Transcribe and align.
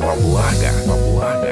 во 0.00 0.16
благо, 0.16 0.70
во 0.86 0.96
благо. 0.96 1.50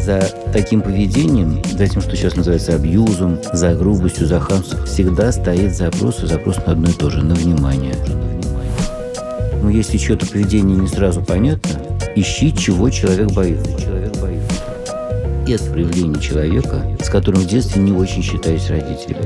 За 0.00 0.20
таким 0.52 0.80
поведением, 0.80 1.62
за 1.76 1.88
тем, 1.88 2.02
что 2.02 2.14
сейчас 2.14 2.36
называется 2.36 2.74
абьюзом, 2.74 3.38
за 3.52 3.74
грубостью, 3.74 4.26
за 4.26 4.38
хамством, 4.38 4.84
всегда 4.86 5.32
стоит 5.32 5.74
запрос 5.74 6.22
и 6.22 6.26
запрос 6.26 6.56
на 6.66 6.72
одно 6.72 6.90
и 6.90 6.92
то 6.92 7.10
же, 7.10 7.22
на 7.22 7.34
внимание. 7.34 7.96
Но 9.62 9.70
если 9.70 9.96
чье-то 9.96 10.26
поведение 10.26 10.76
не 10.76 10.86
сразу 10.86 11.22
понятно, 11.22 11.70
ищи, 12.14 12.54
чего 12.54 12.90
человек 12.90 13.32
боится. 13.32 13.70
Боится. 14.20 14.64
Это 15.48 15.64
проявление 15.70 16.22
человека, 16.22 16.96
с 17.02 17.08
которым 17.08 17.40
в 17.40 17.46
детстве 17.46 17.82
не 17.82 17.92
очень 17.92 18.22
считались 18.22 18.68
родители. 18.68 19.16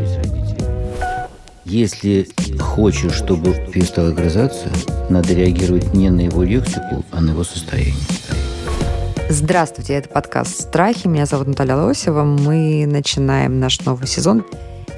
Если 1.64 2.28
хочешь, 2.58 3.12
чтобы 3.12 3.52
перестал 3.72 4.06
огрызаться, 4.06 4.68
надо 5.10 5.34
реагировать 5.34 5.94
не 5.94 6.10
на 6.10 6.22
его 6.22 6.42
лексику, 6.42 7.04
а 7.10 7.20
на 7.20 7.30
его 7.30 7.44
состояние. 7.44 7.94
Здравствуйте, 9.30 9.94
это 9.94 10.08
подкаст 10.08 10.60
«Страхи». 10.60 11.06
Меня 11.06 11.26
зовут 11.26 11.48
Наталья 11.48 11.76
Лосева. 11.76 12.24
Мы 12.24 12.86
начинаем 12.86 13.60
наш 13.60 13.80
новый 13.80 14.06
сезон. 14.06 14.44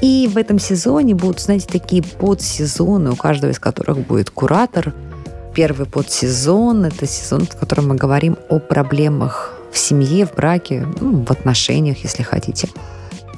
И 0.00 0.30
в 0.32 0.38
этом 0.38 0.58
сезоне 0.58 1.14
будут, 1.14 1.40
знаете, 1.40 1.66
такие 1.66 2.02
подсезоны, 2.02 3.10
у 3.10 3.16
каждого 3.16 3.50
из 3.50 3.58
которых 3.58 3.98
будет 4.06 4.30
куратор. 4.30 4.94
Первый 5.54 5.86
подсезон– 5.86 6.84
это 6.86 7.06
сезон, 7.06 7.46
в 7.46 7.56
котором 7.56 7.88
мы 7.88 7.96
говорим 7.96 8.38
о 8.48 8.60
проблемах 8.60 9.52
в 9.72 9.78
семье, 9.78 10.26
в 10.26 10.34
браке, 10.34 10.86
ну, 11.00 11.24
в 11.24 11.30
отношениях, 11.30 11.98
если 12.04 12.22
хотите. 12.22 12.68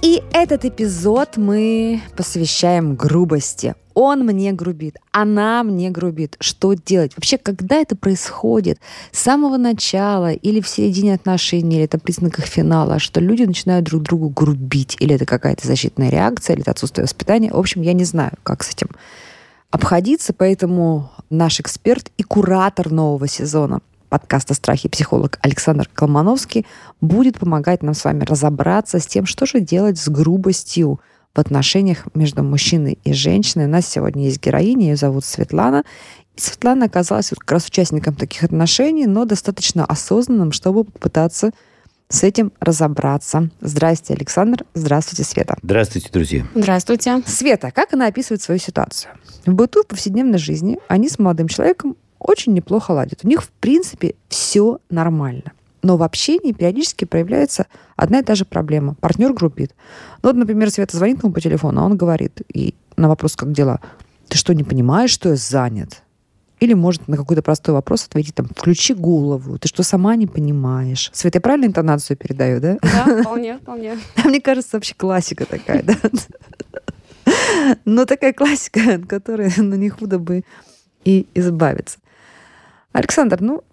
И 0.03 0.21
этот 0.33 0.65
эпизод 0.65 1.37
мы 1.37 2.03
посвящаем 2.17 2.97
грубости. 2.97 3.77
Он 3.95 4.27
мне 4.27 4.53
грубит, 4.53 4.97
она 5.13 5.63
мне 5.63 5.91
грубит. 5.91 6.37
Что 6.41 6.73
делать? 6.73 7.13
Вообще, 7.17 7.39
когда 7.39 7.77
это 7.77 7.95
происходит? 7.95 8.81
С 9.13 9.21
самого 9.21 9.59
начала 9.59 10.33
или 10.33 10.61
в 10.61 10.67
середине 10.67 11.15
отношений, 11.15 11.77
или 11.77 11.85
это 11.85 12.01
признак 12.01 12.41
их 12.41 12.47
финала, 12.47 12.99
что 12.99 13.21
люди 13.21 13.45
начинают 13.45 13.85
друг 13.85 14.03
другу 14.03 14.29
грубить, 14.29 14.97
или 14.99 15.15
это 15.15 15.25
какая-то 15.25 15.69
защитная 15.69 16.11
реакция, 16.11 16.55
или 16.55 16.63
это 16.63 16.73
отсутствие 16.73 17.05
воспитания. 17.05 17.53
В 17.53 17.59
общем, 17.59 17.83
я 17.83 17.93
не 17.93 18.05
знаю, 18.05 18.33
как 18.43 18.65
с 18.65 18.71
этим 18.71 18.89
обходиться, 19.71 20.33
поэтому 20.33 21.13
наш 21.31 21.61
эксперт 21.61 22.11
и 22.17 22.25
куратор 22.25 22.91
нового 22.91 23.29
сезона 23.29 23.81
подкаста 24.13 24.53
«Страхи» 24.53 24.91
психолог 24.91 25.39
Александр 25.41 25.89
Колмановский 25.91 26.67
будет 27.01 27.39
помогать 27.39 27.83
нам 27.83 27.95
с 27.95 28.05
вами 28.05 28.25
разобраться 28.25 28.99
с 28.99 29.07
тем, 29.07 29.25
что 29.25 29.47
же 29.47 29.59
делать 29.61 29.99
с 29.99 30.07
грубостью 30.11 31.01
в 31.35 31.39
отношениях 31.39 32.05
между 32.13 32.43
мужчиной 32.43 32.99
и 33.05 33.15
женщиной. 33.15 33.65
У 33.65 33.69
нас 33.71 33.87
сегодня 33.87 34.25
есть 34.25 34.39
героиня, 34.39 34.89
ее 34.89 34.97
зовут 34.97 35.25
Светлана. 35.25 35.85
И 36.37 36.41
Светлана 36.43 36.85
оказалась 36.85 37.31
как 37.31 37.51
раз 37.51 37.67
участником 37.67 38.15
таких 38.15 38.43
отношений, 38.43 39.07
но 39.07 39.25
достаточно 39.25 39.87
осознанным, 39.87 40.53
чтобы 40.53 40.85
попытаться 40.85 41.53
с 42.11 42.23
этим 42.23 42.53
разобраться. 42.61 43.49
Здрасте, 43.63 44.13
Александр. 44.13 44.67
Здравствуйте, 44.75 45.25
Света. 45.25 45.57
Здравствуйте, 45.63 46.11
друзья. 46.13 46.45
Здравствуйте. 46.55 47.23
Света, 47.25 47.71
как 47.71 47.95
она 47.95 48.09
описывает 48.09 48.43
свою 48.43 48.61
ситуацию? 48.61 49.11
В 49.47 49.55
быту, 49.55 49.85
в 49.85 49.87
повседневной 49.87 50.39
жизни 50.39 50.77
они 50.89 51.09
с 51.09 51.19
молодым 51.19 51.49
человеком 51.49 51.97
очень 52.23 52.53
неплохо 52.53 52.93
ладят. 52.93 53.21
У 53.25 53.29
них, 53.29 53.43
в 53.43 53.51
принципе, 53.51 54.15
все 54.29 54.79
нормально. 54.91 55.53
Но 55.83 55.97
в 55.97 56.03
общении 56.03 56.53
периодически 56.53 57.05
проявляется 57.05 57.67
одна 57.97 58.21
и 58.21 58.23
та 58.23 58.35
же 58.35 58.45
проблема. 58.45 58.95
Партнер 59.01 59.33
грубит. 59.33 59.75
Ну, 60.23 60.29
вот, 60.29 60.37
например, 60.37 60.71
Света 60.71 60.97
звонит 60.97 61.23
ему 61.23 61.33
по 61.33 61.41
телефону, 61.41 61.83
а 61.83 61.85
он 61.85 61.97
говорит, 61.97 62.41
и 62.55 62.75
на 62.97 63.09
вопрос, 63.09 63.35
как 63.35 63.53
дела, 63.53 63.81
ты 64.29 64.39
что, 64.39 64.55
не 64.55 64.63
понимаешь, 64.63 65.11
что 65.11 65.31
я 65.31 65.37
занят? 65.37 66.03
Или 66.61 66.75
может 66.75 67.09
на 67.09 67.17
какой-то 67.17 67.43
простой 67.43 67.75
вопрос 67.75 68.07
ответить, 68.07 68.37
там, 68.37 68.47
включи 68.47 68.95
голову, 68.95 69.59
ты 69.59 69.67
что, 69.67 69.83
сама 69.83 70.15
не 70.15 70.29
понимаешь? 70.29 71.11
Света, 71.13 71.39
я 71.39 71.41
правильно 71.41 71.67
интонацию 71.67 72.17
передаю, 72.17 72.61
да? 72.61 72.79
Да, 72.81 73.23
вполне, 73.23 73.59
вполне. 73.59 73.99
Мне 74.25 74.41
кажется, 74.41 74.77
вообще 74.77 74.95
классика 74.95 75.45
такая, 75.45 75.83
да? 75.83 75.97
Но 77.85 78.05
такая 78.05 78.33
классика, 78.33 78.95
от 78.95 79.07
которой 79.07 79.53
ну, 79.57 79.75
не 79.75 79.89
худо 79.89 80.21
бы 80.21 80.45
и 81.05 81.27
избавиться. 81.35 81.99
Александр, 82.93 83.41
ну 83.41 83.65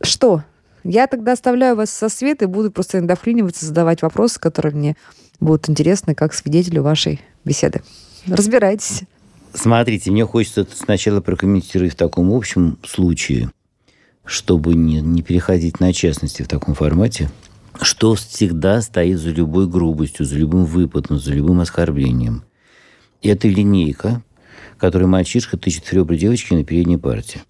что? 0.00 0.44
Я 0.84 1.06
тогда 1.06 1.32
оставляю 1.32 1.76
вас 1.76 1.90
со 1.90 2.08
Светой, 2.08 2.48
буду 2.48 2.72
просто 2.72 2.98
иногда 2.98 3.14
вклиниваться, 3.14 3.66
задавать 3.66 4.02
вопросы, 4.02 4.40
которые 4.40 4.74
мне 4.74 4.96
будут 5.38 5.68
интересны 5.68 6.14
как 6.14 6.34
свидетелю 6.34 6.82
вашей 6.82 7.20
беседы. 7.44 7.82
Разбирайтесь. 8.26 9.02
Смотрите, 9.54 10.10
мне 10.10 10.24
хочется 10.24 10.66
сначала 10.74 11.20
прокомментировать 11.20 11.92
в 11.92 11.96
таком 11.96 12.32
общем 12.32 12.78
случае, 12.84 13.50
чтобы 14.24 14.74
не, 14.74 15.00
не 15.00 15.22
переходить 15.22 15.78
на 15.78 15.92
частности 15.92 16.42
в 16.42 16.48
таком 16.48 16.74
формате, 16.74 17.30
что 17.80 18.14
всегда 18.14 18.80
стоит 18.80 19.18
за 19.18 19.30
любой 19.30 19.68
грубостью, 19.68 20.24
за 20.24 20.36
любым 20.36 20.64
выпадом, 20.64 21.18
за 21.18 21.32
любым 21.32 21.60
оскорблением. 21.60 22.44
Это 23.20 23.46
линейка, 23.46 24.22
которой 24.78 25.04
мальчишка 25.04 25.56
тычет 25.56 25.84
в 25.84 25.92
ребра 25.92 26.16
девочки 26.16 26.54
на 26.54 26.64
передней 26.64 26.96
партии. 26.96 27.42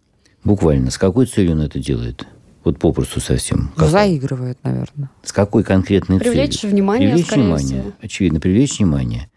Буквально. 0.45 0.91
С 0.91 0.99
какой 0.99 1.27
целью 1.27 1.53
он 1.53 1.63
это 1.63 1.79
делает? 1.79 2.27
Вот 2.65 2.79
попросту 2.79 3.21
совсем. 3.21 3.73
Какой? 3.75 3.91
Заигрывает, 3.91 4.59
наверное. 4.63 5.11
С 5.23 5.33
какой 5.33 5.65
конкретной 5.65 6.21
привлечь 6.21 6.61
целью? 6.61 6.75
Внимание, 6.75 7.09
привлечь 7.09 7.33
внимание. 7.33 7.81
Всего. 7.81 7.93
Очевидно, 8.01 8.41
привлечь 8.41 8.79
внимание. 8.79 9.29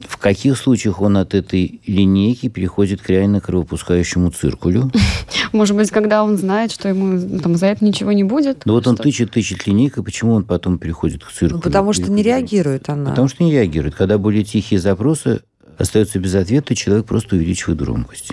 В 0.00 0.18
каких 0.18 0.58
случаях 0.58 1.00
он 1.00 1.16
от 1.16 1.34
этой 1.34 1.80
линейки 1.86 2.48
переходит 2.48 3.00
к 3.00 3.08
реально 3.08 3.40
кровопускающему 3.40 4.30
циркулю? 4.30 4.90
Может 5.52 5.76
быть, 5.76 5.90
когда 5.90 6.24
он 6.24 6.36
знает, 6.36 6.72
что 6.72 6.88
ему 6.88 7.38
там, 7.38 7.56
за 7.56 7.66
это 7.66 7.84
ничего 7.84 8.12
не 8.12 8.24
будет? 8.24 8.66
Ну 8.66 8.74
вот 8.74 8.86
он 8.86 8.96
тычет, 8.96 9.30
тычет 9.30 9.66
линейкой, 9.66 10.02
почему 10.02 10.32
он 10.34 10.44
потом 10.44 10.78
переходит 10.78 11.24
к 11.24 11.30
циркулю? 11.30 11.56
Ну, 11.56 11.62
потому 11.62 11.92
что 11.92 12.10
не 12.10 12.22
реагирует 12.22 12.88
она. 12.88 13.10
Потому 13.10 13.28
что 13.28 13.44
не 13.44 13.52
реагирует. 13.52 13.94
Когда 13.94 14.18
более 14.18 14.44
тихие 14.44 14.80
запросы 14.80 15.42
остаются 15.78 16.18
без 16.18 16.34
ответа, 16.34 16.74
человек 16.74 17.06
просто 17.06 17.36
увеличивает 17.36 17.78
громкость 17.78 18.32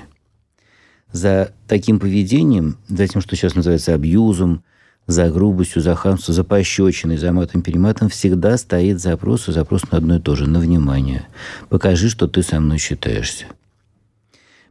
за 1.11 1.53
таким 1.67 1.99
поведением, 1.99 2.77
за 2.87 3.07
тем, 3.07 3.21
что 3.21 3.35
сейчас 3.35 3.55
называется 3.55 3.93
абьюзом, 3.93 4.63
за 5.07 5.29
грубостью, 5.29 5.81
за 5.81 5.95
хамством, 5.95 6.35
за 6.35 6.43
пощечиной, 6.43 7.17
за 7.17 7.31
матом-перематом 7.31 8.09
всегда 8.09 8.57
стоит 8.57 8.99
запрос, 8.99 9.49
и 9.49 9.51
запрос 9.51 9.83
на 9.91 9.97
одно 9.97 10.17
и 10.17 10.19
то 10.19 10.35
же, 10.35 10.47
на 10.47 10.59
внимание. 10.59 11.27
Покажи, 11.69 12.09
что 12.09 12.27
ты 12.27 12.43
со 12.43 12.59
мной 12.59 12.77
считаешься. 12.77 13.45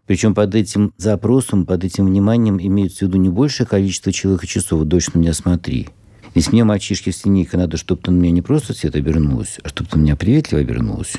Причем 0.06 0.34
под 0.34 0.55
этим 0.55 0.93
запросом, 0.97 1.67
под 1.67 1.84
этим 1.84 2.06
вниманием 2.06 2.59
имеется 2.61 3.01
в 3.05 3.09
виду 3.09 3.19
не 3.19 3.28
большее 3.28 3.67
количество 3.67 4.12
человека 4.12 4.47
часов, 4.47 4.84
дочь 4.84 5.12
на 5.12 5.19
меня 5.19 5.34
смотри. 5.34 5.89
Если 6.34 6.53
мне, 6.53 6.65
мальчишки, 6.65 7.11
с 7.11 7.25
линейкой 7.25 7.61
надо, 7.61 7.77
чтобы 7.77 8.03
ты 8.03 8.11
на 8.11 8.17
меня 8.17 8.33
не 8.33 8.43
просто 8.43 8.72
цвет 8.72 8.95
обернулась, 8.95 9.59
а 9.62 9.69
чтобы 9.69 9.91
ты 9.91 9.99
на 9.99 10.03
меня 10.03 10.17
приветливо 10.17 10.61
обернулась. 10.61 11.15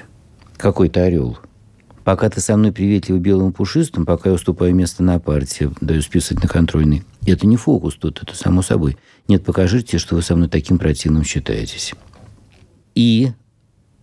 Какой-то 0.57 1.03
орел– 1.03 1.37
Пока 2.03 2.29
ты 2.29 2.41
со 2.41 2.57
мной 2.57 2.71
приветливо 2.71 3.17
белым 3.17 3.53
пушистым, 3.53 4.05
пока 4.05 4.29
я 4.29 4.35
уступаю 4.35 4.73
место 4.73 5.03
на 5.03 5.19
партии, 5.19 5.71
даю 5.81 6.01
списывать 6.01 6.43
на 6.43 6.49
контрольный, 6.49 7.03
это 7.27 7.45
не 7.45 7.57
фокус 7.57 7.95
тут, 7.95 8.23
это 8.23 8.35
само 8.35 8.63
собой. 8.63 8.97
Нет, 9.27 9.43
покажите, 9.43 9.99
что 9.99 10.15
вы 10.15 10.23
со 10.23 10.35
мной 10.35 10.49
таким 10.49 10.79
противным 10.79 11.23
считаетесь. 11.23 11.93
И 12.95 13.31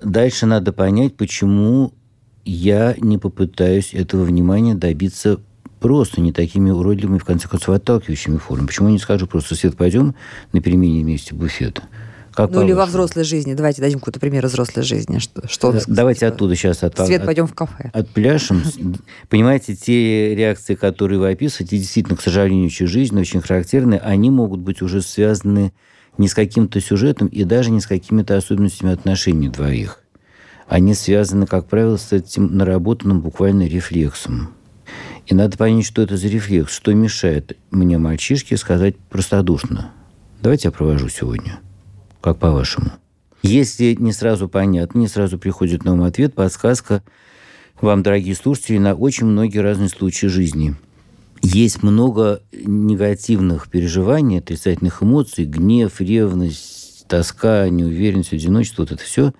дальше 0.01 0.47
надо 0.47 0.73
понять, 0.73 1.17
почему 1.17 1.93
я 2.45 2.95
не 2.99 3.19
попытаюсь 3.19 3.93
этого 3.95 4.23
внимания 4.23 4.75
добиться 4.75 5.41
просто 5.81 6.21
не 6.21 6.33
такими 6.33 6.71
уродливыми, 6.71 7.19
в 7.19 7.25
конце 7.25 7.49
концов, 7.49 7.75
отталкивающими 7.75 8.37
формами. 8.37 8.69
Почему 8.69 8.89
я 8.89 8.93
не 8.93 8.99
скажу 8.99 9.27
просто, 9.27 9.55
Свет, 9.55 9.77
пойдем 9.77 10.15
на 10.53 10.61
перемене 10.61 11.03
вместе 11.03 11.35
буфета? 11.35 11.83
Как 12.38 12.53
ну 12.53 12.62
или 12.62 12.71
во 12.71 12.87
взрослой 12.87 13.25
жизни. 13.25 13.55
Давайте 13.55 13.82
дадим 13.82 13.99
какой-то 13.99 14.20
пример 14.20 14.46
взрослой 14.46 14.85
жизни. 14.85 15.19
Что, 15.19 15.49
что 15.49 15.73
да, 15.73 15.81
Давайте 15.88 16.20
типа, 16.20 16.35
оттуда 16.35 16.55
сейчас 16.55 16.85
от, 16.85 16.96
Свет, 16.96 17.23
от, 17.23 17.26
пойдем 17.26 17.49
в 17.49 17.52
кафе. 17.52 17.90
От 17.93 18.08
пляшем. 18.11 18.62
Понимаете, 19.29 19.75
те 19.75 20.37
реакции, 20.37 20.76
которые 20.76 21.19
вы 21.19 21.32
описываете, 21.32 21.79
действительно, 21.79 22.17
к 22.17 22.23
сожалению, 22.23 22.67
очень 22.67 22.87
жизненно, 22.87 23.23
очень 23.23 23.40
характерны, 23.40 23.96
они 23.96 24.31
могут 24.31 24.61
быть 24.61 24.82
уже 24.82 25.02
связаны 25.02 25.73
не 26.17 26.29
с 26.29 26.35
каким-то 26.35 26.81
сюжетом 26.81 27.26
и 27.26 27.43
даже 27.43 27.73
не 27.73 27.81
с 27.81 27.88
какими-то 27.88 28.37
особенностями 28.37 28.93
отношений 28.93 29.49
двоих. 29.49 30.05
Они 30.69 30.94
связаны, 30.94 31.44
как 31.44 31.67
правило, 31.67 31.96
с 31.96 32.12
этим 32.12 32.56
наработанным 32.56 33.20
буквально 33.20 33.67
рефлексом. 33.67 34.50
И 35.26 35.34
надо 35.34 35.56
понять, 35.56 35.87
что 35.87 36.02
это 36.02 36.17
за 36.17 36.29
рефлекс, 36.29 36.73
что 36.73 36.94
мешает 36.94 37.56
мне, 37.73 37.99
мальчишке, 37.99 38.56
сказать 38.56 38.96
простодушно. 39.11 39.91
Давайте 40.41 40.69
я 40.69 40.70
провожу 40.70 41.08
сегодня. 41.08 41.58
Как 42.29 42.37
по-вашему? 42.37 42.91
Если 43.43 43.97
не 43.99 44.13
сразу 44.13 44.51
понятно, 44.51 44.99
не 44.99 45.09
сразу 45.09 45.39
приходит 45.39 45.87
на 45.87 45.95
ум 45.95 46.03
ответ, 46.03 46.35
подсказка 46.35 47.03
вам, 47.81 48.03
дорогие 48.03 48.35
слушатели, 48.35 48.77
на 48.77 48.93
очень 48.93 49.25
многие 49.25 49.61
разные 49.61 49.89
случаи 49.89 50.27
жизни. 50.27 50.77
Есть 51.41 51.83
много 51.83 52.43
негативных 52.53 53.71
переживаний, 53.71 54.41
отрицательных 54.41 55.03
эмоций, 55.03 55.47
гнев, 55.47 56.03
ревность, 56.03 57.07
тоска, 57.09 57.67
неуверенность, 57.71 58.35
одиночество, 58.35 58.83
вот 58.83 58.93
это 58.93 59.03
все. 59.03 59.33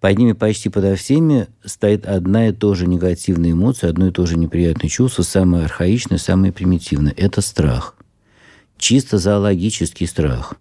Под 0.00 0.18
ними 0.18 0.32
почти 0.32 0.68
подо 0.68 0.96
всеми 0.96 1.46
стоит 1.64 2.04
одна 2.04 2.48
и 2.48 2.52
та 2.52 2.74
же 2.74 2.86
негативная 2.86 3.52
эмоция, 3.52 3.88
одно 3.88 4.08
и 4.08 4.10
то 4.10 4.26
же 4.26 4.36
неприятное 4.36 4.90
чувство, 4.90 5.22
самое 5.22 5.64
архаичное, 5.64 6.18
самое 6.18 6.52
примитивное. 6.52 7.14
Это 7.16 7.40
страх. 7.40 7.96
чисто 8.76 9.16
зоологический 9.16 10.06
страх. 10.06 10.56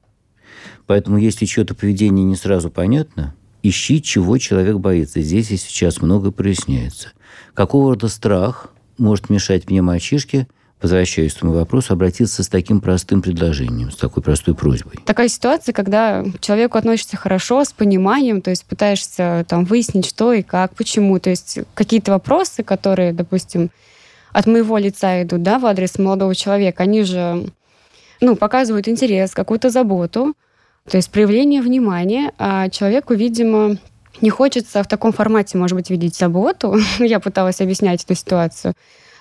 Поэтому, 0.86 1.18
если 1.18 1.46
что-то 1.46 1.76
поведение 1.76 2.26
не 2.26 2.36
сразу 2.36 2.70
понятно, 2.70 3.34
ищи, 3.62 4.02
чего 4.02 4.38
человек 4.38 4.78
боится. 4.78 5.22
Здесь 5.22 5.52
и 5.52 5.58
сейчас 5.58 6.02
много 6.02 6.32
проясняется. 6.32 7.10
Какого 7.54 7.92
рода 7.92 8.10
страх 8.10 8.70
может 8.98 9.30
мешать 9.30 9.70
мне, 9.70 9.82
мальчишке, 9.82 10.48
возвращаясь 10.82 11.34
к 11.34 11.38
этому 11.38 11.54
вопросу, 11.54 11.94
обратиться 11.94 12.44
с 12.44 12.50
таким 12.50 12.82
простым 12.82 13.22
предложением, 13.22 13.90
с 13.90 13.96
такой 13.96 14.22
простой 14.22 14.54
просьбой. 14.54 15.00
Такая 15.06 15.30
ситуация, 15.30 15.72
когда 15.72 16.24
к 16.24 16.42
человеку 16.42 16.78
относишься 16.78 17.16
хорошо, 17.16 17.64
с 17.64 17.72
пониманием, 17.72 18.42
то 18.42 18.50
есть 18.50 18.66
пытаешься 18.66 19.46
там 19.48 19.64
выяснить, 19.64 20.06
что 20.06 20.34
и 20.34 20.42
как, 20.42 20.76
почему. 20.76 21.18
То 21.20 21.30
есть 21.30 21.60
какие-то 21.74 22.12
вопросы, 22.12 22.64
которые, 22.64 23.14
допустим, 23.14 23.72
от 24.34 24.46
моего 24.46 24.78
лица 24.78 25.24
идут, 25.24 25.42
да, 25.42 25.58
в 25.58 25.66
адрес 25.66 25.98
молодого 25.98 26.36
человека, 26.36 26.84
они 26.84 27.04
же, 27.04 27.50
ну, 28.20 28.36
показывают 28.36 28.90
интерес, 28.90 29.32
какую-то 29.32 29.70
заботу, 29.70 30.34
то 30.90 30.98
есть 30.98 31.10
проявление 31.10 31.62
внимания, 31.62 32.34
а 32.38 32.70
человеку, 32.70 33.14
видимо, 33.14 33.78
не 34.22 34.30
хочется 34.30 34.84
в 34.84 34.88
таком 34.88 35.14
формате, 35.14 35.58
может 35.58 35.76
быть, 35.76 35.90
видеть 35.90 36.16
заботу. 36.16 36.78
Я 37.00 37.20
пыталась 37.20 37.62
объяснять 37.62 38.04
эту 38.04 38.16
ситуацию 38.16 38.74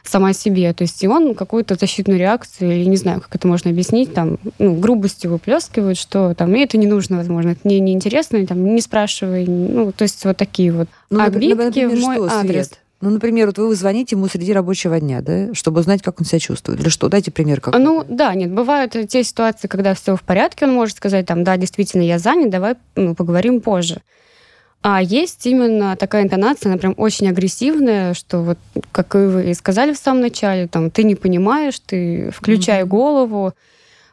сама 0.04 0.32
себе. 0.32 0.72
То 0.72 0.82
есть 0.82 1.02
и 1.02 1.08
он 1.08 1.34
какую-то 1.34 1.76
защитную 1.76 2.18
реакцию, 2.18 2.72
или 2.72 2.84
не 2.84 2.96
знаю, 2.96 3.20
как 3.20 3.34
это 3.34 3.46
можно 3.46 3.70
объяснить, 3.70 4.12
там, 4.12 4.38
ну, 4.58 4.74
грубостью 4.74 5.30
выплескивает, 5.30 5.96
что 5.96 6.34
там, 6.34 6.50
мне 6.50 6.64
это 6.64 6.76
не 6.76 6.86
нужно, 6.86 7.18
возможно, 7.18 7.50
это 7.50 7.60
мне 7.64 7.78
неинтересно, 7.78 8.44
там, 8.46 8.74
не 8.74 8.80
спрашивай. 8.80 9.46
Ну, 9.46 9.92
то 9.92 10.02
есть 10.02 10.24
вот 10.24 10.36
такие 10.36 10.72
вот 10.72 10.88
Ну, 11.10 11.20
обидки 11.20 11.54
например, 11.54 11.90
в 11.90 12.00
мой 12.00 12.16
что, 12.16 12.38
адрес. 12.38 12.66
Свет? 12.66 12.78
Ну, 13.02 13.10
например, 13.10 13.48
вот 13.48 13.58
вы 13.58 13.74
звоните 13.74 14.14
ему 14.14 14.28
среди 14.28 14.52
рабочего 14.52 14.98
дня, 15.00 15.22
да, 15.22 15.52
чтобы 15.54 15.80
узнать, 15.80 16.02
как 16.02 16.20
он 16.20 16.24
себя 16.24 16.38
чувствует. 16.38 16.80
Или 16.80 16.88
что? 16.88 17.08
Дайте 17.08 17.32
пример. 17.32 17.60
Как 17.60 17.76
Ну, 17.76 18.06
да, 18.08 18.32
нет, 18.32 18.52
бывают 18.52 18.96
те 19.08 19.24
ситуации, 19.24 19.66
когда 19.66 19.94
все 19.94 20.14
в 20.14 20.22
порядке, 20.22 20.66
он 20.66 20.72
может 20.72 20.98
сказать, 20.98 21.26
там, 21.26 21.42
да, 21.42 21.56
действительно, 21.56 22.02
я 22.02 22.20
занят, 22.20 22.50
давай 22.50 22.76
ну, 22.94 23.16
поговорим 23.16 23.60
позже. 23.60 24.02
А 24.82 25.02
есть 25.02 25.44
именно 25.46 25.96
такая 25.96 26.22
интонация, 26.22 26.70
она 26.70 26.78
прям 26.78 26.94
очень 26.96 27.28
агрессивная, 27.28 28.14
что 28.14 28.38
вот, 28.38 28.58
как 28.92 29.16
и 29.16 29.18
вы 29.18 29.50
и 29.50 29.54
сказали 29.54 29.92
в 29.92 29.98
самом 29.98 30.20
начале, 30.20 30.68
там, 30.68 30.88
ты 30.92 31.02
не 31.02 31.16
понимаешь, 31.16 31.80
ты 31.80 32.30
включай 32.32 32.82
Мгм. 32.82 32.88
голову. 32.88 33.52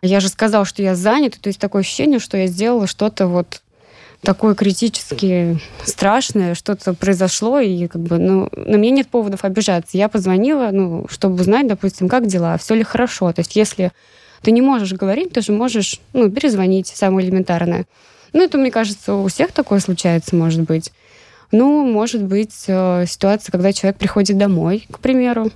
Я 0.01 0.19
же 0.19 0.29
сказал, 0.29 0.65
что 0.65 0.81
я 0.81 0.95
занят, 0.95 1.37
то 1.39 1.47
есть 1.47 1.59
такое 1.59 1.81
ощущение, 1.81 2.17
что 2.17 2.37
я 2.37 2.47
сделала 2.47 2.87
что-то 2.87 3.27
вот 3.27 3.61
такое 4.21 4.55
критически 4.55 5.59
страшное, 5.83 6.55
что-то 6.55 6.93
произошло, 6.93 7.59
и 7.59 7.87
как 7.87 8.01
бы, 8.01 8.17
ну, 8.17 8.49
на 8.51 8.75
меня 8.75 8.91
нет 8.91 9.07
поводов 9.07 9.43
обижаться. 9.43 9.97
Я 9.97 10.09
позвонила, 10.09 10.69
ну, 10.71 11.05
чтобы 11.09 11.35
узнать, 11.35 11.67
допустим, 11.67 12.09
как 12.09 12.27
дела, 12.27 12.57
все 12.57 12.75
ли 12.75 12.83
хорошо. 12.83 13.31
То 13.31 13.41
есть 13.41 13.55
если 13.55 13.91
ты 14.41 14.51
не 14.51 14.61
можешь 14.61 14.93
говорить, 14.93 15.33
ты 15.33 15.41
же 15.41 15.51
можешь, 15.51 15.99
ну, 16.13 16.29
перезвонить, 16.29 16.87
самое 16.87 17.27
элементарное. 17.27 17.85
Ну, 18.33 18.43
это, 18.43 18.57
мне 18.57 18.71
кажется, 18.71 19.13
у 19.13 19.27
всех 19.27 19.51
такое 19.51 19.79
случается, 19.79 20.35
может 20.35 20.61
быть. 20.61 20.91
Ну, 21.51 21.83
может 21.83 22.23
быть, 22.23 22.65
э, 22.67 23.05
ситуация, 23.07 23.51
когда 23.51 23.73
человек 23.73 23.97
приходит 23.97 24.37
домой, 24.37 24.85
к 24.91 24.99
примеру, 24.99 25.51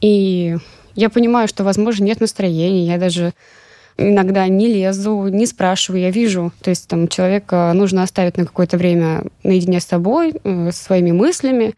и 0.00 0.56
я 0.96 1.08
понимаю, 1.08 1.46
что, 1.46 1.62
возможно, 1.62 2.04
нет 2.04 2.20
настроения, 2.20 2.86
я 2.86 2.98
даже 2.98 3.32
иногда 3.98 4.46
не 4.48 4.66
лезу, 4.68 5.28
не 5.28 5.46
спрашиваю, 5.46 6.02
я 6.02 6.10
вижу. 6.10 6.52
То 6.62 6.70
есть 6.70 6.88
там 6.88 7.08
человека 7.08 7.72
нужно 7.74 8.02
оставить 8.02 8.36
на 8.36 8.44
какое-то 8.44 8.76
время 8.76 9.24
наедине 9.42 9.80
с 9.80 9.84
собой, 9.86 10.34
э, 10.44 10.70
своими 10.72 11.12
мыслями. 11.12 11.74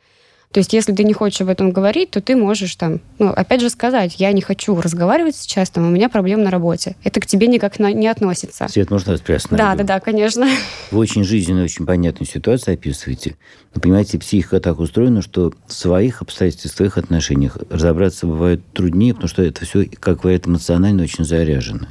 То 0.51 0.61
есть 0.61 0.73
если 0.73 0.95
ты 0.95 1.05
не 1.05 1.13
хочешь 1.13 1.43
об 1.43 1.51
этом 1.51 1.73
говорить, 1.73 2.11
то 2.11 2.23
ты 2.23 2.35
можешь 2.35 2.75
там, 2.77 3.01
ну, 3.19 3.29
опять 3.29 3.61
же 3.61 3.69
сказать, 3.69 4.15
я 4.19 4.33
не 4.33 4.41
хочу 4.41 4.81
разговаривать 4.81 5.37
сейчас, 5.37 5.69
там, 5.69 5.87
у 5.87 5.91
меня 5.91 6.09
проблемы 6.09 6.43
на 6.45 6.51
работе. 6.51 6.97
Это 7.05 7.21
к 7.21 7.27
тебе 7.27 7.49
никак 7.49 7.79
на- 7.79 7.93
не 7.93 8.09
относится. 8.09 8.67
Свет, 8.67 8.91
можно 8.91 9.13
вас 9.13 9.21
Да, 9.21 9.27
приостановить? 9.27 9.77
да, 9.77 9.85
да, 9.85 10.01
конечно. 10.01 10.49
Вы 10.91 10.99
очень 11.01 11.23
жизненную, 11.23 11.67
очень 11.67 11.85
понятную 11.85 12.27
ситуацию 12.27 12.75
описываете. 12.75 13.37
Но, 13.75 13.83
понимаете, 13.83 14.19
психика 14.19 14.59
так 14.59 14.79
устроена, 14.81 15.21
что 15.21 15.53
в 15.67 15.73
своих 15.75 16.23
обстоятельствах, 16.23 16.73
в 16.73 16.77
своих 16.77 16.97
отношениях 16.97 17.59
разобраться 17.69 18.27
бывает 18.27 18.63
труднее, 18.73 19.13
потому 19.13 19.29
что 19.29 19.43
это 19.43 19.67
все, 19.67 19.85
как 20.01 20.23
говорят, 20.23 20.47
эмоционально 20.49 21.03
очень 21.03 21.25
заряжено. 21.27 21.89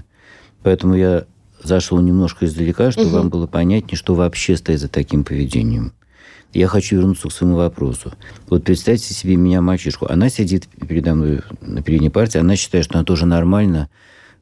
Поэтому 0.63 0.95
я 0.95 1.25
зашел 1.63 1.99
немножко 1.99 2.45
издалека, 2.45 2.91
чтобы 2.91 3.07
Мгм. 3.07 3.17
вам 3.17 3.29
было 3.29 3.47
понятнее, 3.47 3.97
что 3.97 4.15
вообще 4.15 4.57
стоит 4.57 4.79
за 4.79 4.87
таким 4.87 5.23
поведением. 5.23 5.93
Я 6.53 6.67
хочу 6.67 6.95
вернуться 6.95 7.27
к 7.27 7.31
своему 7.31 7.57
вопросу. 7.57 8.13
Вот 8.49 8.63
представьте 8.63 9.13
себе 9.13 9.35
меня, 9.35 9.61
мальчишку. 9.61 10.07
Она 10.09 10.29
сидит 10.29 10.67
передо 10.87 11.13
мной 11.13 11.41
на 11.61 11.81
передней 11.81 12.09
партии, 12.09 12.37
она 12.39 12.55
считает, 12.55 12.85
что 12.85 12.95
она 12.95 13.03
тоже 13.03 13.25
нормально 13.25 13.89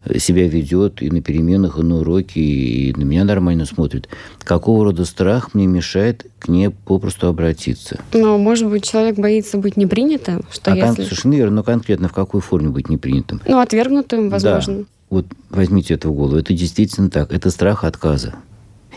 э, 0.04 0.20
себя 0.20 0.48
ведет 0.48 1.02
и 1.02 1.10
на 1.10 1.22
переменах, 1.22 1.80
и 1.80 1.82
на 1.82 1.98
уроке, 1.98 2.40
и 2.40 2.94
на 2.96 3.04
меня 3.04 3.24
нормально 3.24 3.66
смотрит. 3.66 4.08
Какого 4.44 4.86
рода 4.86 5.04
страх 5.04 5.54
мне 5.56 5.66
мешает 5.66 6.28
к 6.38 6.48
ней 6.48 6.70
попросту 6.70 7.28
обратиться? 7.28 8.00
Но, 8.14 8.38
может 8.38 8.70
быть, 8.70 8.84
человек 8.84 9.18
боится 9.18 9.58
быть 9.58 9.76
непринятым, 9.76 10.44
что 10.52 10.72
а 10.74 10.76
кон- 10.76 10.90
если... 10.90 11.04
Совершенно 11.06 11.34
верно, 11.34 11.56
но 11.58 11.64
конкретно 11.64 12.08
в 12.08 12.14
какой 12.14 12.40
форме 12.42 12.70
быть 12.70 12.88
непринятым? 12.88 13.42
Ну, 13.48 13.60
отвергнутым, 13.60 14.30
возможно. 14.30 14.78
Да. 14.80 14.84
Вот 15.10 15.26
возьмите 15.50 15.94
это 15.94 16.10
в 16.10 16.14
голову. 16.14 16.38
Это 16.38 16.54
действительно 16.54 17.10
так. 17.10 17.32
Это 17.32 17.50
страх 17.52 17.84
отказа. 17.84 18.36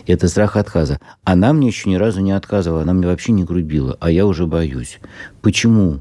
Это 0.07 0.27
страх 0.27 0.55
отказа. 0.57 0.99
Она 1.23 1.53
мне 1.53 1.67
еще 1.67 1.89
ни 1.89 1.95
разу 1.95 2.21
не 2.21 2.31
отказывала, 2.31 2.81
она 2.81 2.93
мне 2.93 3.05
вообще 3.07 3.31
не 3.31 3.43
грубила, 3.43 3.95
а 3.99 4.09
я 4.09 4.25
уже 4.25 4.47
боюсь. 4.47 4.99
Почему? 5.41 5.99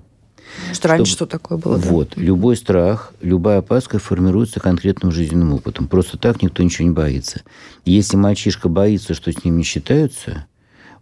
Что 0.72 0.88
раньше 0.88 1.12
чтобы- 1.12 1.16
что 1.16 1.26
такое 1.26 1.58
было? 1.58 1.76
да? 1.78 1.86
Вот. 1.88 2.16
Любой 2.16 2.56
страх, 2.56 3.12
любая 3.20 3.58
опаска 3.58 3.98
формируется 3.98 4.60
конкретным 4.60 5.12
жизненным 5.12 5.52
опытом. 5.52 5.88
Просто 5.88 6.16
так 6.16 6.42
никто 6.42 6.62
ничего 6.62 6.88
не 6.88 6.94
боится. 6.94 7.42
Если 7.84 8.16
мальчишка 8.16 8.70
боится, 8.70 9.12
что 9.12 9.30
с 9.30 9.44
ним 9.44 9.58
не 9.58 9.62
считаются, 9.62 10.46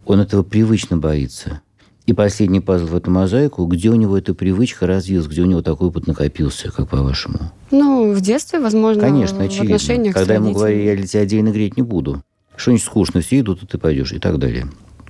он 0.05 0.19
этого 0.19 0.43
привычно 0.43 0.97
боится. 0.97 1.61
И 2.07 2.13
последний 2.13 2.61
пазл 2.61 2.85
в 2.87 2.95
эту 2.95 3.11
мозаику, 3.11 3.65
где 3.65 3.89
у 3.89 3.95
него 3.95 4.17
эта 4.17 4.33
привычка 4.33 4.87
развилась, 4.87 5.27
где 5.27 5.41
у 5.41 5.45
него 5.45 5.61
такой 5.61 5.89
опыт 5.89 6.07
накопился, 6.07 6.71
как 6.71 6.87
по-вашему? 6.87 7.51
Ну, 7.69 8.13
в 8.13 8.21
детстве, 8.21 8.59
возможно, 8.59 9.01
Конечно, 9.01 9.39
в 9.39 9.41
очевидно. 9.41 9.75
отношениях 9.75 10.13
Когда 10.15 10.35
ему 10.35 10.53
говорили, 10.53 10.83
я 10.83 10.95
для 10.95 11.05
тебя 11.05 11.23
отдельно 11.23 11.49
греть 11.49 11.75
не 11.75 11.83
буду. 11.83 12.23
Что-нибудь 12.55 12.83
скучно, 12.83 13.19
все 13.19 13.41
идут, 13.41 13.61
а 13.61 13.67
ты 13.67 13.77
пойдешь, 13.77 14.13
и 14.13 14.19
так 14.19 14.39
далее. 14.39 14.67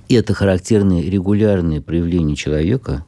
И 0.08 0.14
это 0.16 0.34
характерные 0.34 1.08
регулярные 1.08 1.80
проявления 1.80 2.34
человека, 2.34 3.04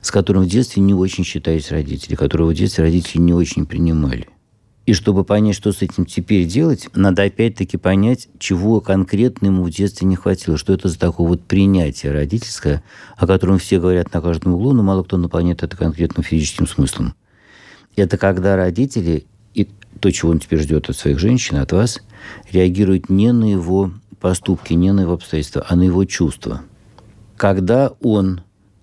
с 0.00 0.10
которым 0.10 0.44
в 0.44 0.48
детстве 0.48 0.82
не 0.82 0.94
очень 0.94 1.22
считались 1.22 1.70
родители, 1.70 2.14
которого 2.14 2.52
в 2.52 2.54
детстве 2.54 2.84
родители 2.84 3.20
не 3.20 3.34
очень 3.34 3.66
принимали. 3.66 4.28
И 4.90 4.92
чтобы 4.92 5.22
понять, 5.22 5.54
что 5.54 5.70
с 5.70 5.82
этим 5.82 6.04
теперь 6.04 6.46
делать, 6.46 6.88
надо 6.96 7.22
опять-таки 7.22 7.76
понять, 7.76 8.26
чего 8.40 8.80
конкретно 8.80 9.46
ему 9.46 9.62
в 9.62 9.70
детстве 9.70 10.04
не 10.08 10.16
хватило, 10.16 10.56
что 10.56 10.72
это 10.72 10.88
за 10.88 10.98
такое 10.98 11.28
вот 11.28 11.44
принятие 11.44 12.10
родительское, 12.10 12.82
о 13.16 13.28
котором 13.28 13.58
все 13.58 13.78
говорят 13.78 14.12
на 14.12 14.20
каждом 14.20 14.54
углу, 14.54 14.72
но 14.72 14.82
мало 14.82 15.04
кто 15.04 15.16
наполняет 15.16 15.62
это 15.62 15.76
конкретным 15.76 16.24
физическим 16.24 16.66
смыслом. 16.66 17.14
Это 17.94 18.18
когда 18.18 18.56
родители, 18.56 19.26
и 19.54 19.68
то, 20.00 20.10
чего 20.10 20.32
он 20.32 20.40
теперь 20.40 20.58
ждет 20.58 20.90
от 20.90 20.96
своих 20.96 21.20
женщин, 21.20 21.58
от 21.58 21.70
вас, 21.70 22.00
реагируют 22.50 23.08
не 23.08 23.30
на 23.30 23.44
его 23.44 23.92
поступки, 24.18 24.72
не 24.72 24.92
на 24.92 25.02
его 25.02 25.12
обстоятельства, 25.12 25.64
а 25.68 25.76
на 25.76 25.84
его 25.84 26.04
чувства. 26.04 26.62
Когда 27.36 27.92
он 28.00 28.40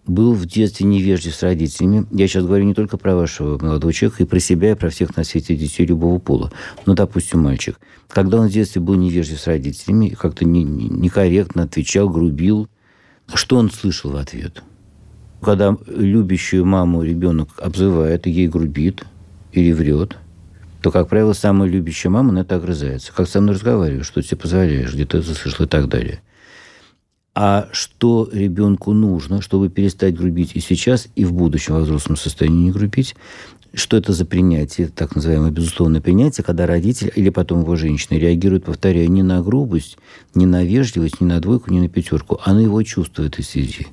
был 0.07 0.33
в 0.33 0.45
детстве 0.45 0.85
невежлив 0.85 1.35
с 1.35 1.43
родителями, 1.43 2.07
я 2.11 2.27
сейчас 2.27 2.45
говорю 2.45 2.65
не 2.65 2.73
только 2.73 2.97
про 2.97 3.15
вашего 3.15 3.57
молодого 3.63 3.93
человека, 3.93 4.23
и 4.23 4.25
про 4.25 4.39
себя, 4.39 4.71
и 4.71 4.75
про 4.75 4.89
всех 4.89 5.15
на 5.17 5.23
свете 5.23 5.55
детей 5.55 5.85
любого 5.85 6.17
пола. 6.19 6.51
Ну, 6.85 6.93
допустим, 6.93 7.41
мальчик. 7.41 7.79
Когда 8.07 8.39
он 8.39 8.47
в 8.47 8.51
детстве 8.51 8.81
был 8.81 8.95
невежлив 8.95 9.39
с 9.39 9.47
родителями, 9.47 10.09
как-то 10.09 10.45
не- 10.45 10.63
не- 10.63 10.89
некорректно 10.89 11.63
отвечал, 11.63 12.09
грубил, 12.09 12.69
что 13.33 13.57
он 13.57 13.69
слышал 13.69 14.11
в 14.11 14.15
ответ? 14.15 14.63
Когда 15.41 15.77
любящую 15.87 16.65
маму 16.65 17.03
ребенок 17.03 17.49
обзывает, 17.57 18.25
ей 18.25 18.47
грубит 18.47 19.05
или 19.51 19.71
врет, 19.71 20.17
то, 20.81 20.91
как 20.91 21.09
правило, 21.09 21.33
самая 21.33 21.69
любящая 21.69 22.11
мама 22.11 22.31
на 22.31 22.39
это 22.39 22.55
огрызается. 22.55 23.11
Как 23.13 23.27
со 23.27 23.41
мной 23.41 23.55
разговариваешь, 23.55 24.05
что 24.05 24.21
тебе 24.21 24.37
позволяешь, 24.37 24.93
где 24.93 25.05
ты 25.05 25.17
это 25.17 25.63
и 25.63 25.67
так 25.67 25.89
далее. 25.89 26.21
А 27.39 27.69
что 27.71 28.27
ребенку 28.33 28.93
нужно, 28.93 29.43
чтобы 29.43 29.69
перестать 29.69 30.17
грубить 30.17 30.55
и 30.55 30.59
сейчас, 30.59 31.07
и 31.15 31.23
в 31.23 31.33
будущем 31.33 31.75
во 31.75 31.81
взрослом 31.81 32.17
состоянии 32.17 32.63
не 32.63 32.71
грубить? 32.71 33.15
Что 33.75 33.95
это 33.95 34.11
за 34.11 34.25
принятие, 34.25 34.87
так 34.87 35.15
называемое 35.15 35.51
безусловное 35.51 36.01
принятие, 36.01 36.43
когда 36.43 36.65
родитель 36.65 37.11
или 37.15 37.29
потом 37.29 37.61
его 37.61 37.75
женщина 37.75 38.17
реагирует, 38.17 38.63
повторяю, 38.63 39.11
не 39.11 39.21
на 39.21 39.43
грубость, 39.43 39.99
не 40.33 40.47
на 40.47 40.63
вежливость, 40.63 41.21
не 41.21 41.27
на 41.27 41.39
двойку, 41.39 41.71
не 41.71 41.79
на 41.79 41.89
пятерку, 41.89 42.39
а 42.43 42.55
на 42.55 42.59
его 42.61 42.81
чувства 42.81 43.21
этой 43.21 43.43
связи. 43.43 43.85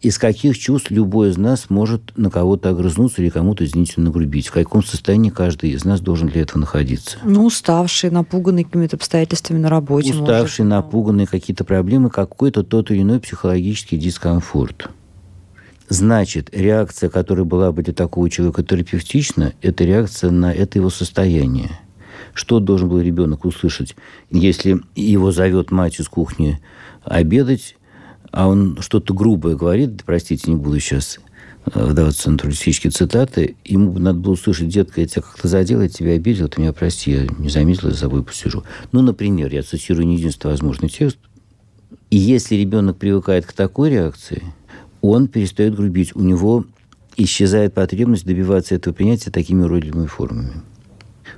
Из 0.00 0.16
каких 0.16 0.56
чувств 0.56 0.92
любой 0.92 1.30
из 1.30 1.38
нас 1.38 1.70
может 1.70 2.16
на 2.16 2.30
кого-то 2.30 2.70
огрызнуться 2.70 3.20
или 3.20 3.30
кому-то, 3.30 3.64
извините, 3.64 4.00
нагрубить? 4.00 4.46
В 4.46 4.52
каком 4.52 4.84
состоянии 4.84 5.30
каждый 5.30 5.70
из 5.70 5.84
нас 5.84 6.00
должен 6.00 6.28
для 6.28 6.42
этого 6.42 6.60
находиться? 6.60 7.18
Ну, 7.24 7.44
уставший, 7.44 8.10
напуганный 8.10 8.62
какими-то 8.62 8.94
обстоятельствами 8.94 9.58
на 9.58 9.68
работе. 9.68 10.10
может. 10.10 10.22
Уставший, 10.22 10.64
напуганный, 10.64 11.26
какие-то 11.26 11.64
проблемы, 11.64 12.10
какой-то 12.10 12.62
тот 12.62 12.92
или 12.92 13.02
иной 13.02 13.18
психологический 13.18 13.96
дискомфорт. 13.96 14.88
Значит, 15.88 16.50
реакция, 16.52 17.08
которая 17.08 17.44
была 17.44 17.72
бы 17.72 17.82
для 17.82 17.94
такого 17.94 18.30
человека 18.30 18.62
терапевтична, 18.62 19.54
это 19.62 19.82
реакция 19.82 20.30
на 20.30 20.52
это 20.52 20.78
его 20.78 20.90
состояние. 20.90 21.70
Что 22.34 22.60
должен 22.60 22.88
был 22.88 23.00
ребенок 23.00 23.44
услышать, 23.44 23.96
если 24.30 24.80
его 24.94 25.32
зовет 25.32 25.72
мать 25.72 25.98
из 25.98 26.08
кухни 26.08 26.60
обедать, 27.02 27.77
а 28.30 28.48
он 28.48 28.78
что-то 28.80 29.14
грубое 29.14 29.56
говорит, 29.56 30.02
простите, 30.04 30.50
не 30.50 30.56
буду 30.56 30.78
сейчас 30.80 31.18
э, 31.72 31.84
вдаваться 31.84 32.28
в 32.28 32.32
натуралистические 32.32 32.90
цитаты, 32.90 33.56
ему 33.64 33.98
надо 33.98 34.18
было 34.18 34.32
услышать, 34.32 34.68
детка, 34.68 35.00
я 35.00 35.06
тебя 35.06 35.22
как-то 35.22 35.48
задел, 35.48 35.80
я 35.80 35.88
тебя 35.88 36.12
обидел, 36.12 36.48
ты 36.48 36.60
меня 36.60 36.72
прости, 36.72 37.10
я 37.12 37.26
не 37.38 37.48
заметил, 37.48 37.90
за 37.90 37.96
собой 37.96 38.22
посижу. 38.22 38.64
Ну, 38.92 39.02
например, 39.02 39.52
я 39.52 39.62
цитирую 39.62 40.06
не 40.06 40.16
единственный 40.16 40.52
возможный 40.52 40.88
текст. 40.88 41.18
И 42.10 42.16
если 42.16 42.54
ребенок 42.54 42.96
привыкает 42.96 43.46
к 43.46 43.52
такой 43.52 43.90
реакции, 43.90 44.42
он 45.00 45.28
перестает 45.28 45.74
грубить. 45.74 46.16
У 46.16 46.20
него 46.20 46.64
исчезает 47.16 47.74
потребность 47.74 48.24
добиваться 48.24 48.74
этого 48.74 48.94
принятия 48.94 49.30
такими 49.30 49.62
уродливыми 49.62 50.06
формами. 50.06 50.62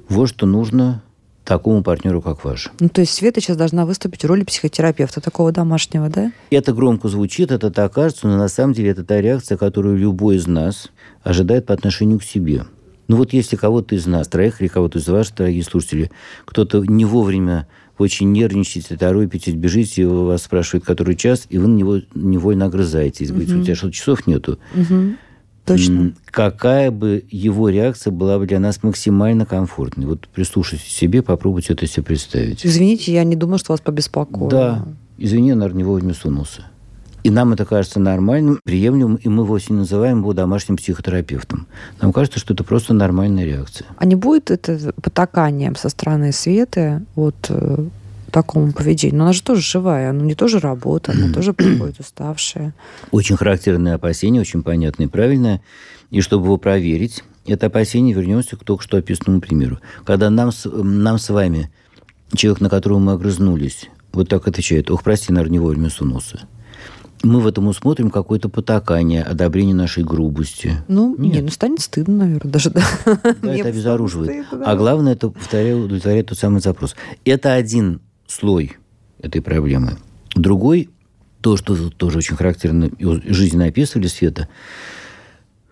Вот 0.08 0.28
что 0.28 0.46
нужно 0.46 1.02
такому 1.50 1.82
партнеру, 1.82 2.22
как 2.22 2.44
ваш. 2.44 2.70
Ну, 2.78 2.88
то 2.88 3.00
есть 3.00 3.12
Света 3.12 3.40
сейчас 3.40 3.56
должна 3.56 3.84
выступить 3.84 4.22
в 4.22 4.26
роли 4.28 4.44
психотерапевта 4.44 5.20
такого 5.20 5.50
домашнего, 5.50 6.08
да? 6.08 6.30
Это 6.52 6.72
громко 6.72 7.08
звучит, 7.08 7.50
это 7.50 7.72
так 7.72 7.92
кажется, 7.92 8.28
но 8.28 8.36
на 8.36 8.46
самом 8.46 8.72
деле 8.72 8.90
это 8.90 9.02
та 9.02 9.20
реакция, 9.20 9.58
которую 9.58 9.96
любой 9.96 10.36
из 10.36 10.46
нас 10.46 10.90
ожидает 11.24 11.66
по 11.66 11.74
отношению 11.74 12.20
к 12.20 12.22
себе. 12.22 12.66
Ну 13.08 13.16
вот 13.16 13.32
если 13.32 13.56
кого-то 13.56 13.96
из 13.96 14.06
нас, 14.06 14.28
троих 14.28 14.60
или 14.60 14.68
кого-то 14.68 15.00
из 15.00 15.08
ваших, 15.08 15.34
дорогие 15.34 15.64
слушатели, 15.64 16.12
кто-то 16.44 16.84
не 16.84 17.04
вовремя 17.04 17.66
очень 17.98 18.30
нервничаете, 18.30 18.96
торопитесь, 18.96 19.54
бежите, 19.54 20.06
вас 20.06 20.44
спрашивают, 20.44 20.84
который 20.84 21.16
час, 21.16 21.46
и 21.50 21.58
вы 21.58 21.66
на 21.66 21.74
него 21.74 21.98
невольно 22.14 22.66
огрызаетесь. 22.66 23.30
Говорите, 23.30 23.56
у 23.56 23.64
тебя 23.64 23.74
что, 23.74 23.90
часов 23.90 24.28
нету? 24.28 24.60
Угу. 24.76 25.16
Точно. 25.64 26.12
Какая 26.26 26.90
бы 26.90 27.24
его 27.30 27.68
реакция 27.68 28.10
была 28.10 28.38
бы 28.38 28.46
для 28.46 28.58
нас 28.58 28.82
максимально 28.82 29.46
комфортной? 29.46 30.06
Вот 30.06 30.28
прислушайтесь 30.28 30.86
к 30.86 30.90
себе, 30.90 31.22
попробуйте 31.22 31.74
это 31.74 31.86
себе 31.86 32.02
представить. 32.02 32.64
Извините, 32.66 33.12
я 33.12 33.24
не 33.24 33.36
думаю, 33.36 33.58
что 33.58 33.72
вас 33.72 33.80
побеспокоило. 33.80 34.50
Да. 34.50 34.84
Извини, 35.18 35.50
я, 35.50 35.54
наверное, 35.54 35.78
не 35.78 35.84
вовремя 35.84 36.14
сунулся. 36.14 36.64
И 37.22 37.30
нам 37.30 37.52
это 37.52 37.66
кажется 37.66 38.00
нормальным, 38.00 38.60
приемлемым, 38.64 39.16
и 39.16 39.28
мы 39.28 39.44
вовсе 39.44 39.74
не 39.74 39.80
называем 39.80 40.20
его 40.20 40.32
домашним 40.32 40.76
психотерапевтом. 40.78 41.66
Нам 42.00 42.12
кажется, 42.12 42.38
что 42.38 42.54
это 42.54 42.64
просто 42.64 42.94
нормальная 42.94 43.44
реакция. 43.44 43.86
А 43.98 44.06
не 44.06 44.14
будет 44.14 44.50
это 44.50 44.94
потаканием 45.02 45.76
со 45.76 45.90
стороны 45.90 46.32
Светы 46.32 47.02
вот 47.14 47.34
э, 47.50 47.84
такому 48.30 48.72
поведению? 48.72 49.18
Но 49.18 49.24
она 49.24 49.32
же 49.32 49.42
тоже 49.42 49.62
живая, 49.62 50.10
она 50.10 50.22
не 50.22 50.34
тоже 50.34 50.58
работа, 50.58 51.12
она 51.12 51.32
тоже 51.34 51.52
приходит 51.52 52.00
уставшая. 52.00 52.74
Очень 53.10 53.36
характерное 53.36 53.94
опасение, 53.94 54.40
очень 54.40 54.62
понятное 54.62 55.06
и 55.06 55.10
правильное. 55.10 55.60
И 56.10 56.20
чтобы 56.20 56.46
его 56.46 56.56
проверить, 56.56 57.22
это 57.46 57.66
опасение 57.66 58.14
вернемся 58.14 58.56
к 58.56 58.64
только 58.64 58.82
что 58.82 58.96
описанному 58.96 59.40
примеру. 59.40 59.78
Когда 60.04 60.30
нам, 60.30 60.50
нам 60.64 61.18
с 61.18 61.28
вами, 61.30 61.70
человек, 62.34 62.60
на 62.60 62.68
которого 62.70 62.98
мы 62.98 63.12
огрызнулись, 63.12 63.88
вот 64.12 64.28
так 64.28 64.46
отвечает, 64.48 64.90
ох, 64.90 65.02
прости, 65.02 65.32
наверное, 65.32 65.52
не 65.52 65.58
вовремя 65.58 65.90
сунулся 65.90 66.46
мы 67.22 67.40
в 67.40 67.46
этом 67.46 67.68
усмотрим 67.68 68.10
какое-то 68.10 68.48
потакание, 68.48 69.22
одобрение 69.22 69.74
нашей 69.74 70.04
грубости. 70.04 70.76
Ну, 70.88 71.14
нет, 71.18 71.34
не, 71.34 71.40
ну 71.42 71.48
станет 71.48 71.80
стыдно, 71.80 72.16
наверное, 72.24 72.52
даже. 72.52 72.70
Да, 72.70 72.82
да 73.42 73.54
это 73.54 73.68
обезоруживает. 73.68 74.30
Стыдно, 74.30 74.64
да. 74.64 74.70
А 74.70 74.76
главное, 74.76 75.12
это 75.12 75.30
повторяю, 75.30 75.84
удовлетворяет 75.84 76.28
тот 76.28 76.38
самый 76.38 76.60
запрос. 76.60 76.96
Это 77.24 77.52
один 77.52 78.00
слой 78.30 78.76
этой 79.20 79.42
проблемы. 79.42 79.98
Другой, 80.34 80.90
то, 81.40 81.56
что 81.56 81.90
тоже 81.90 82.18
очень 82.18 82.36
характерно 82.36 82.90
жизненно 83.26 83.66
описывали 83.66 84.06
Света, 84.06 84.48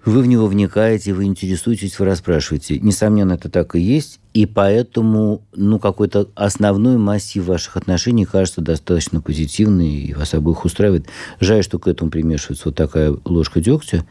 вы 0.05 0.23
в 0.23 0.27
него 0.27 0.47
вникаете, 0.47 1.13
вы 1.13 1.25
интересуетесь, 1.25 1.99
вы 1.99 2.07
расспрашиваете. 2.07 2.79
Несомненно, 2.79 3.35
это 3.35 3.51
так 3.51 3.75
и 3.75 3.81
есть. 3.81 4.21
И 4.33 4.47
поэтому 4.47 5.43
ну, 5.55 5.79
какой-то 5.79 6.31
основной 6.35 6.97
массив 6.97 7.45
ваших 7.45 7.77
отношений 7.77 8.25
кажется 8.25 8.63
достаточно 8.63 9.21
позитивный 9.21 9.93
и 9.93 10.15
вас 10.15 10.33
обоих 10.33 10.65
устраивает. 10.65 11.09
Жаль, 11.41 11.63
что 11.63 11.79
к 11.79 11.89
этому 11.89 12.11
примешивается 12.11 12.67
вот 12.67 12.77
такая 12.77 13.15
ложка 13.25 13.61
дегтя. 13.61 14.07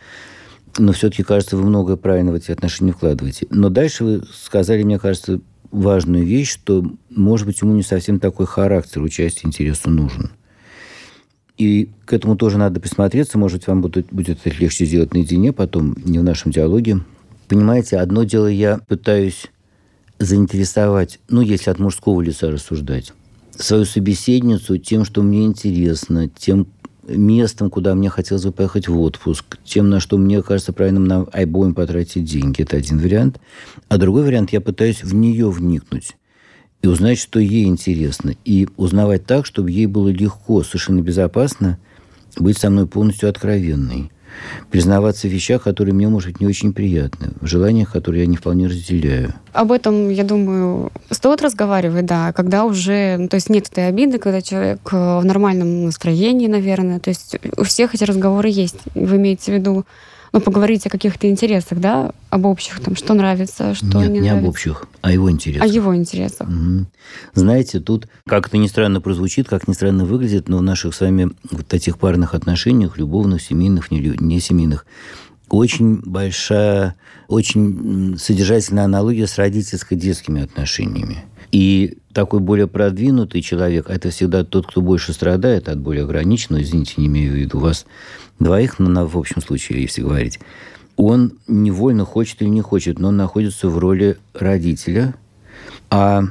Но 0.77 0.91
все-таки, 0.91 1.23
кажется, 1.23 1.57
вы 1.57 1.63
многое 1.63 1.95
правильно 1.95 2.31
в 2.31 2.35
эти 2.35 2.51
отношения 2.51 2.91
вкладываете. 2.91 3.47
Но 3.49 3.69
дальше 3.69 4.03
вы 4.03 4.23
сказали, 4.31 4.83
мне 4.83 4.99
кажется, 4.99 5.39
важную 5.71 6.25
вещь, 6.25 6.51
что, 6.51 6.85
может 7.09 7.45
быть, 7.45 7.61
ему 7.61 7.73
не 7.73 7.83
совсем 7.83 8.19
такой 8.19 8.45
характер 8.45 9.01
участия 9.01 9.47
интересу 9.47 9.89
нужен. 9.89 10.31
И 11.57 11.89
к 12.05 12.13
этому 12.13 12.35
тоже 12.35 12.57
надо 12.57 12.79
присмотреться. 12.79 13.37
Может, 13.37 13.67
вам 13.67 13.81
будет, 13.81 14.07
будет 14.11 14.45
это 14.45 14.55
легче 14.57 14.85
сделать 14.85 15.13
наедине, 15.13 15.53
потом 15.53 15.95
не 16.03 16.19
в 16.19 16.23
нашем 16.23 16.51
диалоге. 16.51 16.99
Понимаете, 17.47 17.97
одно 17.97 18.23
дело 18.23 18.47
я 18.47 18.79
пытаюсь 18.87 19.47
заинтересовать, 20.19 21.19
ну, 21.29 21.41
если 21.41 21.69
от 21.69 21.79
мужского 21.79 22.21
лица 22.21 22.51
рассуждать, 22.51 23.13
свою 23.51 23.85
собеседницу 23.85 24.77
тем, 24.77 25.05
что 25.05 25.21
мне 25.21 25.45
интересно, 25.45 26.27
тем 26.27 26.67
местом, 27.07 27.69
куда 27.69 27.95
мне 27.95 28.09
хотелось 28.09 28.43
бы 28.43 28.51
поехать 28.51 28.87
в 28.87 28.99
отпуск, 28.99 29.57
тем, 29.63 29.89
на 29.89 29.99
что 29.99 30.17
мне 30.17 30.41
кажется 30.41 30.73
правильным 30.73 31.05
на 31.05 31.21
обоим 31.21 31.73
потратить 31.73 32.25
деньги. 32.25 32.61
Это 32.61 32.77
один 32.77 32.99
вариант. 32.99 33.39
А 33.87 33.97
другой 33.97 34.23
вариант, 34.23 34.51
я 34.51 34.61
пытаюсь 34.61 35.03
в 35.03 35.13
нее 35.13 35.49
вникнуть 35.49 36.15
и 36.81 36.87
узнать, 36.87 37.19
что 37.19 37.39
ей 37.39 37.65
интересно. 37.65 38.33
И 38.45 38.67
узнавать 38.77 39.25
так, 39.25 39.45
чтобы 39.45 39.71
ей 39.71 39.85
было 39.85 40.09
легко, 40.09 40.63
совершенно 40.63 41.01
безопасно 41.01 41.79
быть 42.37 42.57
со 42.57 42.69
мной 42.69 42.87
полностью 42.87 43.29
откровенной. 43.29 44.11
Признаваться 44.71 45.27
в 45.27 45.31
вещах, 45.31 45.63
которые 45.63 45.93
мне, 45.93 46.07
может 46.07 46.31
быть, 46.31 46.41
не 46.41 46.47
очень 46.47 46.73
приятны, 46.73 47.29
в 47.41 47.47
желаниях, 47.47 47.91
которые 47.91 48.23
я 48.23 48.27
не 48.27 48.37
вполне 48.37 48.67
разделяю. 48.67 49.33
Об 49.53 49.71
этом, 49.71 50.09
я 50.09 50.23
думаю, 50.23 50.91
стоит 51.09 51.41
разговаривать, 51.41 52.05
да, 52.05 52.33
когда 52.33 52.65
уже, 52.65 53.17
ну, 53.17 53.27
то 53.27 53.35
есть 53.35 53.49
нет 53.49 53.67
этой 53.71 53.87
обиды, 53.87 54.19
когда 54.19 54.41
человек 54.41 54.79
в 54.91 55.21
нормальном 55.23 55.85
настроении, 55.85 56.47
наверное. 56.47 56.99
То 56.99 57.09
есть 57.09 57.37
у 57.57 57.63
всех 57.63 57.95
эти 57.95 58.03
разговоры 58.03 58.49
есть. 58.49 58.77
Вы 58.93 59.17
имеете 59.17 59.51
в 59.51 59.55
виду 59.55 59.85
ну, 60.33 60.41
поговорить 60.41 60.85
о 60.85 60.89
каких-то 60.89 61.29
интересах, 61.29 61.79
да, 61.79 62.11
об 62.29 62.45
общих, 62.45 62.79
там, 62.79 62.95
что 62.95 63.13
нравится, 63.13 63.73
что 63.73 63.85
Нет, 63.85 63.95
не, 63.95 64.01
не 64.01 64.19
нравится. 64.21 64.37
об 64.37 64.49
общих, 64.49 64.85
а 65.01 65.11
его 65.11 65.31
интересах. 65.31 65.63
О 65.63 65.67
его 65.67 65.95
интересах. 65.95 66.47
Угу. 66.47 66.85
Знаете, 67.33 67.79
тут, 67.79 68.07
как 68.25 68.47
это 68.47 68.57
ни 68.57 68.67
странно 68.67 69.01
прозвучит, 69.01 69.47
как 69.47 69.67
ни 69.67 69.73
странно 69.73 70.05
выглядит, 70.05 70.49
но 70.49 70.57
в 70.57 70.61
наших 70.61 70.95
с 70.95 71.01
вами 71.01 71.31
вот 71.51 71.73
этих 71.73 71.97
парных 71.97 72.33
отношениях, 72.33 72.97
любовных, 72.97 73.41
семейных, 73.41 73.91
не, 73.91 73.99
не 74.19 74.39
семейных, 74.39 74.85
очень 75.49 76.01
большая, 76.03 76.95
очень 77.27 78.17
содержательная 78.19 78.85
аналогия 78.85 79.27
с 79.27 79.37
родительско-детскими 79.37 80.43
отношениями. 80.43 81.23
И 81.51 81.97
такой 82.13 82.39
более 82.39 82.67
продвинутый 82.67 83.41
человек, 83.41 83.89
это 83.89 84.09
всегда 84.09 84.43
тот, 84.43 84.67
кто 84.67 84.81
больше 84.81 85.13
страдает 85.13 85.69
от 85.69 85.79
более 85.79 86.03
ограниченного, 86.03 86.61
извините, 86.61 86.95
не 86.97 87.07
имею 87.07 87.31
в 87.31 87.35
виду 87.35 87.59
вас, 87.59 87.85
двоих, 88.39 88.79
но 88.79 88.89
на, 88.89 89.05
в 89.05 89.17
общем 89.17 89.41
случае, 89.41 89.81
если 89.81 90.01
говорить, 90.01 90.39
он 90.95 91.33
невольно 91.47 92.05
хочет 92.05 92.41
или 92.41 92.49
не 92.49 92.61
хочет, 92.61 92.99
но 92.99 93.09
он 93.09 93.17
находится 93.17 93.69
в 93.69 93.77
роли 93.77 94.17
родителя, 94.33 95.15
а 95.89 96.23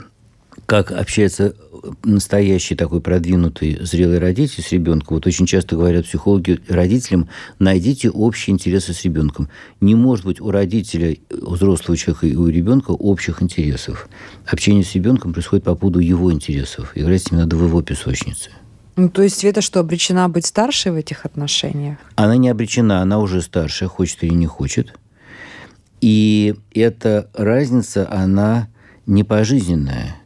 как 0.67 0.91
общается 0.91 1.55
настоящий 2.05 2.75
такой 2.75 3.01
продвинутый 3.01 3.79
зрелый 3.81 4.19
родитель 4.19 4.63
с 4.63 4.73
ребенком, 4.73 5.17
вот 5.17 5.27
очень 5.27 5.47
часто 5.47 5.77
говорят 5.77 6.07
психологи 6.07 6.59
родителям, 6.69 7.29
найдите 7.59 8.11
общие 8.11 8.53
интересы 8.53 8.93
с 8.93 9.05
ребенком. 9.05 9.49
Не 9.81 9.95
может 9.95 10.25
быть 10.25 10.41
у 10.41 10.51
родителя, 10.51 11.17
у 11.31 11.55
взрослого 11.55 11.97
человека 11.97 12.27
и 12.27 12.35
у 12.35 12.49
ребенка 12.49 12.91
общих 12.91 13.43
интересов. 13.43 14.09
Общение 14.47 14.85
с 14.85 14.95
ребенком 14.95 15.33
происходит 15.33 15.65
по 15.65 15.77
поводу 15.77 16.01
его 16.01 16.33
интересов. 16.33 16.93
Играть 16.97 17.23
с 17.23 17.31
ним 17.31 17.41
надо 17.41 17.57
в 17.57 17.65
его 17.65 17.81
песочнице. 17.83 18.51
Ну, 18.97 19.11
то 19.11 19.23
есть 19.23 19.39
Света 19.39 19.61
что, 19.61 19.81
обречена 19.81 20.29
быть 20.29 20.47
старшей 20.47 20.91
в 20.91 20.97
этих 20.97 21.27
отношениях? 21.27 21.99
Она 22.17 22.37
не 22.37 22.49
обречена, 22.49 23.03
она 23.03 23.19
уже 23.19 23.43
старшая, 23.43 23.89
хочет 23.89 24.25
или 24.25 24.33
не 24.33 24.47
хочет. 24.47 24.95
И 26.01 26.55
эта 26.73 27.31
разница, 27.35 28.11
она 28.11 28.69
не 29.05 29.23
пожизненная. 29.23 30.17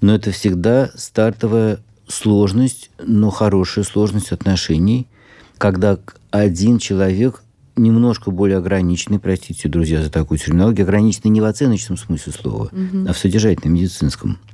Но 0.00 0.14
это 0.14 0.30
всегда 0.30 0.90
стартовая 0.94 1.80
сложность, 2.06 2.90
но 2.98 3.30
хорошая 3.30 3.84
сложность 3.84 4.32
отношений, 4.32 5.06
когда 5.58 5.98
один 6.30 6.78
человек 6.78 7.42
немножко 7.76 8.30
более 8.30 8.58
ограниченный, 8.58 9.18
простите, 9.18 9.68
друзья, 9.68 10.02
за 10.02 10.10
такую 10.10 10.38
терминологию, 10.38 10.84
ограниченный 10.84 11.30
не 11.30 11.40
в 11.40 11.44
оценочном 11.44 11.96
смысле 11.96 12.32
слова, 12.32 12.64
угу. 12.64 13.08
а 13.08 13.12
в 13.12 13.18
содержательном, 13.18 13.74
медицинском– 13.74 14.38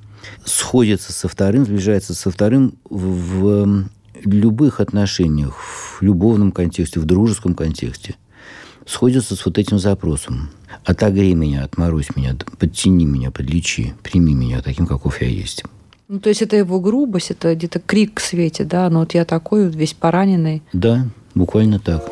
сходится 0.45 1.13
со 1.13 1.29
вторым, 1.29 1.65
сближается 1.65 2.15
со 2.15 2.31
вторым 2.31 2.75
в, 2.89 3.87
в 4.25 4.29
любых 4.29 4.81
отношениях, 4.81 5.57
в 5.57 6.03
любовном 6.03 6.53
контексте, 6.53 7.01
в 7.01 7.05
дружеском 7.05 7.55
контексте, 7.55 8.17
сходится 8.87 9.37
с 9.37 9.45
вот 9.45 9.59
этим 9.59 9.79
запросом. 9.79 10.51
Отогрей 10.85 11.35
меня, 11.35 11.65
отморозь 11.65 12.17
меня, 12.17 12.37
подтяни 12.59 13.05
меня, 13.05 13.31
подлечи, 13.31 13.95
прими 14.03 14.35
меня 14.35 14.61
таким, 14.63 14.87
каков 14.87 15.21
я 15.23 15.29
есть. 15.29 15.65
Ну, 16.09 16.21
то 16.21 16.29
есть 16.29 16.43
это 16.43 16.57
его 16.57 16.81
грубость, 16.81 17.31
это 17.31 17.55
где-то 17.55 17.81
крик 17.81 18.15
к 18.15 18.21
свете, 18.21 18.65
да? 18.65 18.91
Ну, 18.91 19.01
вот 19.01 19.15
я 19.15 19.25
такой 19.25 19.67
вот 19.67 19.75
весь 19.75 19.95
пораненный. 19.95 20.63
Да, 20.73 21.07
буквально 21.35 21.79
так. 21.79 22.05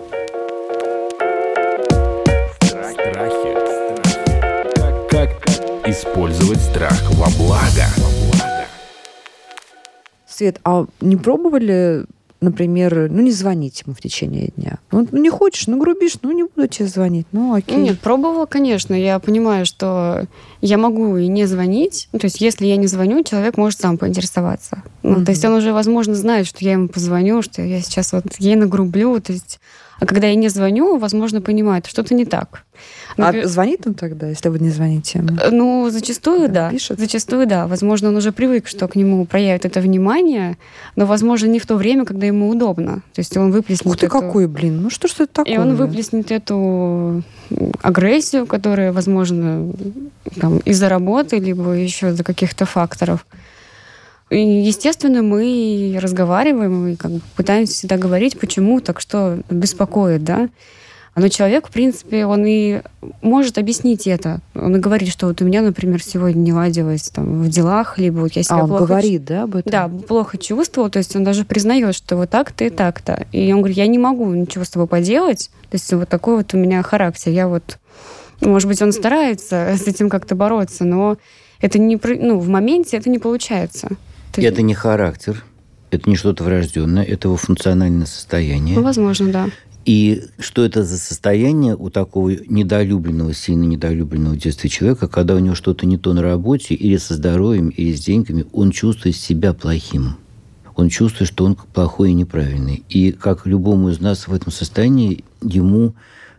Страхи. 2.60 2.92
Страхи. 2.94 4.30
Как, 4.74 5.08
как 5.10 5.52
Использовать 5.86 6.60
страх 6.60 7.02
во 7.10 7.28
благо. 7.36 7.86
Свет, 10.26 10.58
а 10.64 10.86
не 11.00 11.16
пробовали, 11.16 12.06
например, 12.42 13.08
ну 13.10 13.22
не 13.22 13.30
звонить 13.30 13.82
ему 13.86 13.94
в 13.94 14.00
течение 14.00 14.52
дня? 14.56 14.78
Ну, 14.90 15.06
ну 15.10 15.18
не 15.18 15.30
хочешь, 15.30 15.66
ну 15.66 15.78
грубишь, 15.78 16.16
ну 16.22 16.32
не 16.32 16.42
буду 16.44 16.66
тебе 16.68 16.88
звонить, 16.88 17.26
ну 17.32 17.54
окей. 17.54 17.76
Нет, 17.76 18.00
пробовала, 18.00 18.46
конечно. 18.46 18.94
Я 18.94 19.18
понимаю, 19.18 19.64
что 19.64 20.26
я 20.60 20.78
могу 20.78 21.16
и 21.16 21.28
не 21.28 21.46
звонить. 21.46 22.08
Ну, 22.12 22.18
то 22.18 22.26
есть, 22.26 22.40
если 22.40 22.66
я 22.66 22.76
не 22.76 22.86
звоню, 22.86 23.22
человек 23.24 23.56
может 23.56 23.80
сам 23.80 23.98
поинтересоваться. 23.98 24.82
Ну, 25.02 25.12
Мгм. 25.12 25.24
То 25.24 25.30
есть 25.32 25.44
он 25.44 25.54
уже, 25.54 25.72
возможно, 25.72 26.14
знает, 26.14 26.46
что 26.46 26.64
я 26.64 26.72
ему 26.72 26.88
позвоню, 26.88 27.42
что 27.42 27.62
я 27.62 27.80
сейчас 27.80 28.12
вот 28.12 28.24
ей 28.38 28.56
нагрублю. 28.56 29.20
То 29.20 29.32
есть, 29.32 29.60
а 30.02 30.06
когда 30.06 30.26
я 30.26 30.34
не 30.34 30.48
звоню, 30.48 30.98
возможно, 30.98 31.40
понимает, 31.40 31.86
что-то 31.86 32.12
не 32.14 32.24
так. 32.24 32.64
А 33.16 33.20
Например, 33.20 33.46
звонит 33.46 33.86
он 33.86 33.94
тогда, 33.94 34.26
если 34.28 34.48
вы 34.48 34.58
не 34.58 34.70
звоните 34.70 35.18
ему? 35.20 35.28
Ну, 35.52 35.90
зачастую, 35.90 36.48
Да, 36.48 36.54
да. 36.54 36.70
пишет? 36.70 36.98
Зачастую, 36.98 37.46
да. 37.46 37.68
Возможно, 37.68 38.08
он 38.08 38.16
уже 38.16 38.32
привык, 38.32 38.66
что 38.66 38.88
к 38.88 38.96
нему 38.96 39.24
проявят 39.26 39.64
это 39.64 39.80
внимание, 39.80 40.56
но, 40.96 41.06
возможно, 41.06 41.46
не 41.46 41.60
в 41.60 41.66
то 41.66 41.76
время, 41.76 42.04
когда 42.04 42.26
ему 42.26 42.48
удобно. 42.48 43.02
То 43.14 43.20
есть 43.20 43.36
он 43.36 43.52
выплеснет 43.52 43.86
Ух 43.86 43.96
ты, 43.96 44.06
эту- 44.06 44.18
какой, 44.20 44.48
блин, 44.48 44.82
ну 44.82 44.90
что 44.90 45.06
ж 45.06 45.12
это 45.20 45.26
такое? 45.28 45.54
И 45.54 45.58
он 45.58 45.76
выплеснет 45.76 46.32
эту 46.32 47.22
агрессию, 47.82 48.46
которая, 48.46 48.90
возможно, 48.92 49.72
там, 50.40 50.58
из-за 50.64 50.88
работы, 50.88 51.38
либо 51.38 51.70
еще 51.70 52.08
из-за 52.08 52.24
каких-то 52.24 52.64
факторов. 52.66 53.24
И, 54.32 54.62
естественно, 54.62 55.22
мы 55.22 55.98
разговариваем 56.00 56.88
и 56.88 56.96
как 56.96 57.10
бы 57.10 57.20
пытаемся 57.36 57.74
всегда 57.74 57.98
говорить, 57.98 58.38
почему 58.40 58.80
так, 58.80 59.00
что 59.00 59.40
беспокоит, 59.50 60.24
да. 60.24 60.48
Но 61.14 61.28
человек, 61.28 61.68
в 61.68 61.70
принципе, 61.70 62.24
он 62.24 62.46
и 62.46 62.80
может 63.20 63.58
объяснить 63.58 64.06
это. 64.06 64.40
Он 64.54 64.74
и 64.76 64.78
говорит, 64.78 65.10
что 65.10 65.26
вот 65.26 65.42
у 65.42 65.44
меня, 65.44 65.60
например, 65.60 66.02
сегодня 66.02 66.38
не 66.38 66.54
ладилось 66.54 67.10
там, 67.10 67.42
в 67.42 67.50
делах, 67.50 67.98
либо 67.98 68.20
вот 68.20 68.32
я 68.32 68.42
себя 68.42 68.60
А, 68.60 68.62
он 68.62 68.68
плохо 68.68 68.86
говорит, 68.86 69.24
да, 69.26 69.42
об 69.42 69.56
этом? 69.56 69.70
да, 69.70 69.88
плохо 69.88 70.38
чувствовал, 70.38 70.88
то 70.88 70.98
есть 70.98 71.14
он 71.14 71.24
даже 71.24 71.44
признает, 71.44 71.94
что 71.94 72.16
вот 72.16 72.30
так-то 72.30 72.64
и 72.64 72.70
так-то. 72.70 73.26
И 73.32 73.52
он 73.52 73.58
говорит, 73.58 73.76
я 73.76 73.86
не 73.86 73.98
могу 73.98 74.32
ничего 74.32 74.64
с 74.64 74.70
тобой 74.70 74.88
поделать, 74.88 75.50
то 75.68 75.74
есть 75.74 75.92
вот 75.92 76.08
такой 76.08 76.38
вот 76.38 76.54
у 76.54 76.56
меня 76.56 76.82
характер. 76.82 77.32
Я 77.32 77.48
вот, 77.48 77.78
может 78.40 78.66
быть, 78.66 78.80
он 78.80 78.92
старается 78.92 79.74
с 79.76 79.86
этим 79.86 80.08
как-то 80.08 80.34
бороться, 80.34 80.84
но 80.86 81.18
это 81.60 81.78
не, 81.78 82.00
ну, 82.02 82.38
в 82.38 82.48
моменте 82.48 82.96
это 82.96 83.10
не 83.10 83.18
получается. 83.18 83.90
Есть- 84.40 84.52
Это 84.52 84.62
не 84.62 84.74
характер, 84.74 85.44
это 85.90 86.08
не 86.08 86.16
что-то 86.16 86.44
врожденное, 86.44 87.04
это 87.04 87.28
его 87.28 87.36
функциональное 87.36 88.06
состояние. 88.06 88.76
Ну, 88.76 88.82
возможно, 88.82 89.30
да. 89.32 89.50
И 89.84 90.22
что 90.38 90.64
это 90.64 90.84
за 90.84 90.96
состояние 90.96 91.74
у 91.76 91.90
такого 91.90 92.30
недолюбленного, 92.30 93.34
сильно 93.34 93.64
недолюбленного 93.64 94.34
в 94.34 94.38
детстве 94.38 94.70
человека, 94.70 95.08
когда 95.08 95.34
у 95.34 95.40
него 95.40 95.56
что-то 95.56 95.86
не 95.86 95.98
то 95.98 96.12
на 96.12 96.22
работе, 96.22 96.74
или 96.74 96.96
со 96.98 97.14
здоровьем, 97.14 97.68
или 97.70 97.92
с 97.92 98.00
деньгами, 98.00 98.46
он 98.52 98.70
чувствует 98.70 99.16
себя 99.16 99.52
плохим. 99.52 100.16
Он 100.76 100.88
чувствует, 100.88 101.28
что 101.28 101.44
он 101.44 101.56
плохой 101.74 102.10
и 102.10 102.14
неправильный. 102.14 102.82
И 102.88 103.12
как 103.12 103.44
любому 103.44 103.90
из 103.90 104.00
нас 104.00 104.28
в 104.28 104.32
этом 104.32 104.52
состоянии, 104.52 105.24
ему 105.42 105.94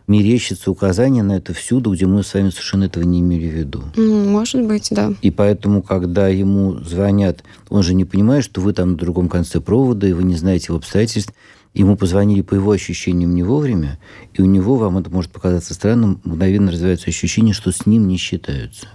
мерещится 0.06 0.70
указание 0.70 1.22
на 1.22 1.36
это 1.36 1.54
всюду, 1.54 1.92
где 1.92 2.06
мы 2.06 2.22
с 2.22 2.34
вами 2.34 2.50
совершенно 2.50 2.84
этого 2.84 3.04
не 3.04 3.20
имели 3.20 3.48
в 3.48 3.54
виду. 3.54 3.82
Может 3.96 4.66
быть, 4.66 4.88
да. 4.90 5.12
И 5.22 5.30
поэтому, 5.30 5.82
когда 5.82 6.28
ему 6.28 6.74
звонят, 6.80 7.42
он 7.68 7.82
же 7.82 7.94
не 7.94 8.04
понимает, 8.04 8.44
что 8.44 8.60
вы 8.60 8.72
там 8.72 8.92
на 8.92 8.96
другом 8.96 9.28
конце 9.28 9.60
провода, 9.60 10.06
и 10.06 10.12
вы 10.12 10.24
не 10.24 10.36
знаете 10.36 10.66
его 10.68 10.78
обстоятельств. 10.78 11.32
Ему 11.72 11.96
позвонили 11.96 12.42
по 12.42 12.54
его 12.54 12.70
ощущениям 12.70 13.34
не 13.34 13.42
вовремя, 13.42 13.98
и 14.32 14.42
у 14.42 14.44
него, 14.44 14.76
вам 14.76 14.98
это 14.98 15.10
может 15.10 15.32
показаться 15.32 15.74
странным, 15.74 16.20
мгновенно 16.22 16.70
развивается 16.70 17.10
ощущение, 17.10 17.52
что 17.52 17.72
с 17.72 17.84
ним 17.84 18.06
не 18.06 18.16
считаются. 18.16 18.86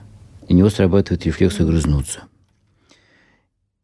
И 0.47 0.53
у 0.53 0.55
него 0.55 0.69
срабатывает 0.69 1.25
рефлекс 1.25 1.59
огрызнуться. 1.59 2.21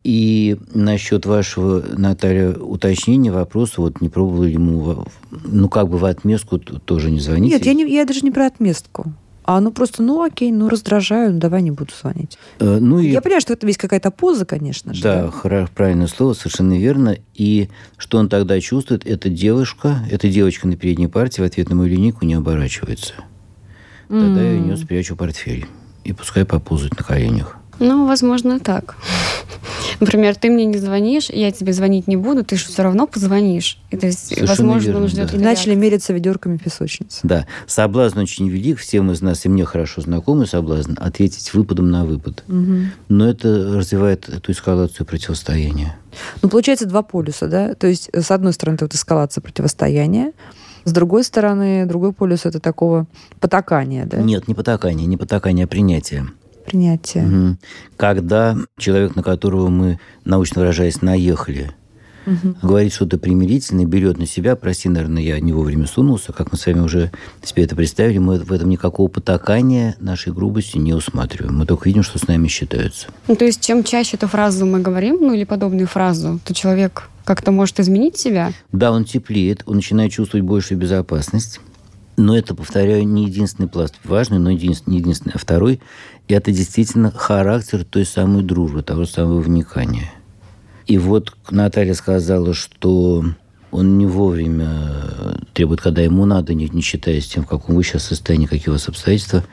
И 0.06 0.58
насчет 0.76 1.26
вашего, 1.26 1.84
Наталья, 1.98 2.52
уточнения 2.54 3.32
вопроса, 3.32 3.82
вот 3.82 4.02
не 4.02 4.10
пробовали 4.10 4.50
ли 4.50 4.54
ему, 4.54 5.08
ну, 5.32 5.68
как 5.68 5.89
бы 5.89 5.98
в 5.98 6.06
отместку 6.06 6.60
тоже 6.60 7.10
не 7.10 7.20
звонить? 7.20 7.52
Нет, 7.54 7.65
я, 7.65 7.74
не, 7.74 7.91
я 7.91 8.06
даже 8.06 8.22
не 8.22 8.30
про 8.30 8.46
отместку. 8.46 9.12
А 9.46 9.60
ну 9.62 9.72
просто, 9.72 10.04
ну 10.04 10.22
окей, 10.22 10.52
ну 10.52 10.70
раздражаю, 10.70 11.34
ну 11.34 11.39
давай 11.39 11.63
не 11.63 11.72
буду 11.72 11.91
звонить. 12.00 12.38
Э, 12.60 12.78
Ну, 12.80 13.00
и 13.00 13.10
Я 13.10 13.22
понимаю, 13.22 13.41
что 13.41 13.54
это 13.54 13.65
весь 13.65 13.78
какая-то 13.78 14.12
поза, 14.12 14.46
конечно 14.46 14.94
же. 14.94 15.02
Да, 15.02 15.26
хра- 15.34 15.68
правильное 15.74 16.06
слово, 16.08 16.34
совершенно 16.34 16.78
верно. 16.78 17.18
И 17.34 17.70
что 17.98 18.20
он 18.20 18.30
тогда 18.30 18.60
чувствует? 18.60 19.08
Эта 19.08 19.30
девушка, 19.30 20.02
эта 20.12 20.30
девочка 20.30 20.68
на 20.68 20.76
передней 20.78 21.08
партии 21.08 21.41
в 21.41 21.46
ответ 21.46 21.70
на 21.70 21.76
мою 21.76 21.89
линейку 21.89 22.26
не 22.26 22.36
оборачивается. 22.36 23.13
Тогда 24.08 24.41
я 24.44 24.60
у 24.60 24.63
нее 24.63 24.78
спрячу 24.78 25.15
портфель. 25.15 25.65
И 26.04 26.13
пускай 26.13 26.46
поползает 26.46 26.96
на 26.98 27.04
коленях. 27.04 27.55
Ну, 27.80 28.06
возможно, 28.06 28.60
так. 28.60 28.96
Например, 30.00 30.36
ты 30.36 30.50
мне 30.50 30.66
не 30.66 30.78
звонишь, 30.78 31.30
я 31.30 31.52
тебе 31.52 31.74
звонить 31.74 32.08
не 32.08 32.16
буду, 32.16 32.44
ты 32.44 32.58
же 32.58 32.66
все 32.66 32.84
равно 32.84 33.08
позвонишь. 33.08 33.80
И 33.92 33.98
то 33.98 34.08
есть, 34.08 34.28
Совершенно 34.28 34.48
возможно, 34.50 34.88
верно, 34.88 35.02
он 35.04 35.08
ждет 35.08 35.32
да. 35.32 35.38
И 35.38 35.40
начали 35.40 35.76
мериться 35.76 36.14
ведерками 36.14 36.58
песочницы. 36.58 37.20
Да, 37.24 37.46
соблазн 37.68 38.20
очень 38.20 38.48
велик, 38.50 38.80
всем 38.80 39.12
из 39.12 39.22
нас, 39.22 39.46
и 39.46 39.50
мне 39.50 39.66
хорошо 39.66 40.02
знакомый 40.02 40.48
соблазн, 40.48 40.94
ответить 40.98 41.54
выпадом 41.54 41.92
на 41.92 42.06
выпад. 42.06 42.44
Мгм. 42.48 42.92
Но 43.10 43.30
это 43.30 43.78
развивает 43.78 44.30
эту 44.30 44.52
эскалацию 44.52 45.06
противостояния. 45.06 45.98
Ну, 46.42 46.50
получается, 46.50 46.86
два 46.86 47.02
полюса, 47.02 47.48
да? 47.48 47.74
То 47.76 47.88
есть, 47.88 48.10
с 48.14 48.32
одной 48.32 48.54
стороны, 48.54 48.76
это 48.76 48.86
вот 48.86 48.94
эскалация 48.94 49.42
противостояния, 49.42 50.34
с 50.86 50.92
другой 50.92 51.24
стороны, 51.24 51.86
другой 51.88 52.14
полюс 52.14 52.46
это 52.46 52.60
такого 52.60 53.08
потакания, 53.40 54.06
да? 54.06 54.18
Нет, 54.18 54.48
не 54.48 54.54
потакание, 54.54 55.08
не 55.08 55.18
потакание, 55.18 55.66
а 55.66 55.68
принятие. 55.68 56.28
Принятие. 56.65 57.23
Мгм. 57.23 57.58
Когда 57.97 58.58
человек, 58.78 59.15
на 59.15 59.23
которого 59.23 59.69
мы, 59.69 59.99
научно 60.23 60.62
выражаясь, 60.62 61.01
наехали, 61.01 61.71
Мгм. 62.25 62.58
говорит 62.63 62.91
что-то 62.91 63.19
примирительное, 63.19 63.86
берет 63.86 64.17
на 64.17 64.25
себя, 64.25 64.56
прости, 64.56 64.89
наверное, 64.89 65.21
я 65.21 65.39
не 65.39 65.54
вовремя 65.54 65.86
сунулся, 65.86 66.34
как 66.34 66.51
мы 66.51 66.58
с 66.58 66.65
вами 66.65 66.80
уже 66.80 67.12
себе 67.43 67.63
это 67.65 67.75
представили, 67.75 68.17
мы 68.17 68.39
в 68.39 68.51
этом 68.51 68.67
никакого 68.69 69.08
потакания 69.10 69.95
нашей 69.99 70.34
грубости 70.34 70.78
не 70.78 70.93
усматриваем. 70.93 71.56
Мы 71.56 71.67
только 71.67 71.88
видим, 71.88 72.01
что 72.01 72.17
с 72.17 72.28
нами 72.28 72.47
считаются. 72.47 73.08
Ну, 73.28 73.36
то 73.36 73.45
есть, 73.45 73.62
чем 73.62 73.84
чаще 73.84 74.17
эту 74.17 74.28
фразу 74.28 74.65
мы 74.65 74.80
говорим, 74.80 75.17
ну, 75.21 75.34
или 75.34 75.43
подобную 75.43 75.86
фразу, 75.88 76.39
то 76.43 76.54
человек 76.56 77.10
как-то 77.25 77.51
может 77.51 77.80
изменить 77.80 78.17
себя. 78.17 78.54
Да, 78.71 78.91
он 78.91 79.06
теплеет, 79.06 79.62
он 79.67 79.75
начинает 79.78 80.12
чувствовать 80.12 80.45
большую 80.45 80.80
безопасность, 80.80 81.60
но 82.17 82.38
это, 82.38 82.56
повторяю, 82.56 83.08
не 83.08 83.25
единственный 83.25 83.67
пласт. 83.67 83.95
Важный, 84.04 84.39
но 84.39 84.51
не 84.51 84.58
единственный. 84.58 85.34
А 85.34 85.38
второй– 85.38 85.82
это 86.28 86.51
действительно 86.51 87.12
характер 87.12 87.84
той 87.84 88.06
самой 88.06 88.43
дружбы, 88.43 88.84
того 88.84 89.06
самого 89.06 89.39
вникания. 89.39 90.12
И 90.88 90.97
вот 90.97 91.36
Наталья 91.49 91.93
сказала, 91.93 92.54
что 92.54 93.25
он 93.71 93.97
не 93.97 94.06
вовремя 94.06 95.04
требует, 95.54 95.82
когда 95.82 96.01
ему 96.01 96.25
надо, 96.25 96.54
не, 96.54 96.69
не 96.69 96.82
считаясь 96.82 97.28
тем, 97.28 97.43
в 97.43 97.47
каком 97.47 97.75
вы 97.75 97.84
сейчас 97.84 98.04
состоянии, 98.04 98.45
какие 98.45 98.69
у 98.69 98.73
вас 98.73 98.88
обстоятельства. 98.88 99.43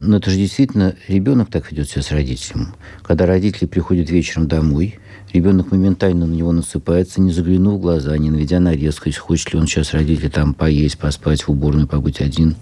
Но 0.00 0.16
это 0.16 0.30
же 0.30 0.36
действительно 0.36 0.96
ребенок 1.08 1.50
так 1.50 1.70
ведет 1.70 1.90
себя 1.90 2.00
с 2.00 2.10
родителем. 2.10 2.74
Когда 3.02 3.26
родители 3.26 3.66
приходят 3.66 4.08
вечером 4.08 4.48
домой, 4.48 4.98
ребенок 5.30 5.72
моментально 5.72 6.24
на 6.24 6.32
него 6.32 6.52
насыпается, 6.52 7.20
не 7.20 7.32
заглянув 7.32 7.74
в 7.78 7.82
глаза, 7.82 8.16
не 8.16 8.30
наведя 8.30 8.60
на 8.60 8.72
резкость, 8.72 9.18
хочет 9.18 9.52
ли 9.52 9.60
он 9.60 9.66
сейчас 9.66 9.92
родители 9.92 10.28
там 10.28 10.54
поесть, 10.54 10.96
поспать, 10.96 11.42
в 11.42 11.50
уборную 11.50 11.86
побыть 11.86 12.22
один. 12.22 12.56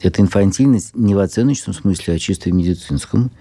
Это 0.00 0.22
инфантильность 0.22 0.96
не 0.96 1.14
в 1.14 1.18
оценочном 1.18 1.74
смысле, 1.74 2.14
а 2.14 2.18
чисто 2.18 2.48
в 2.48 2.54
медицинском. 2.54 3.32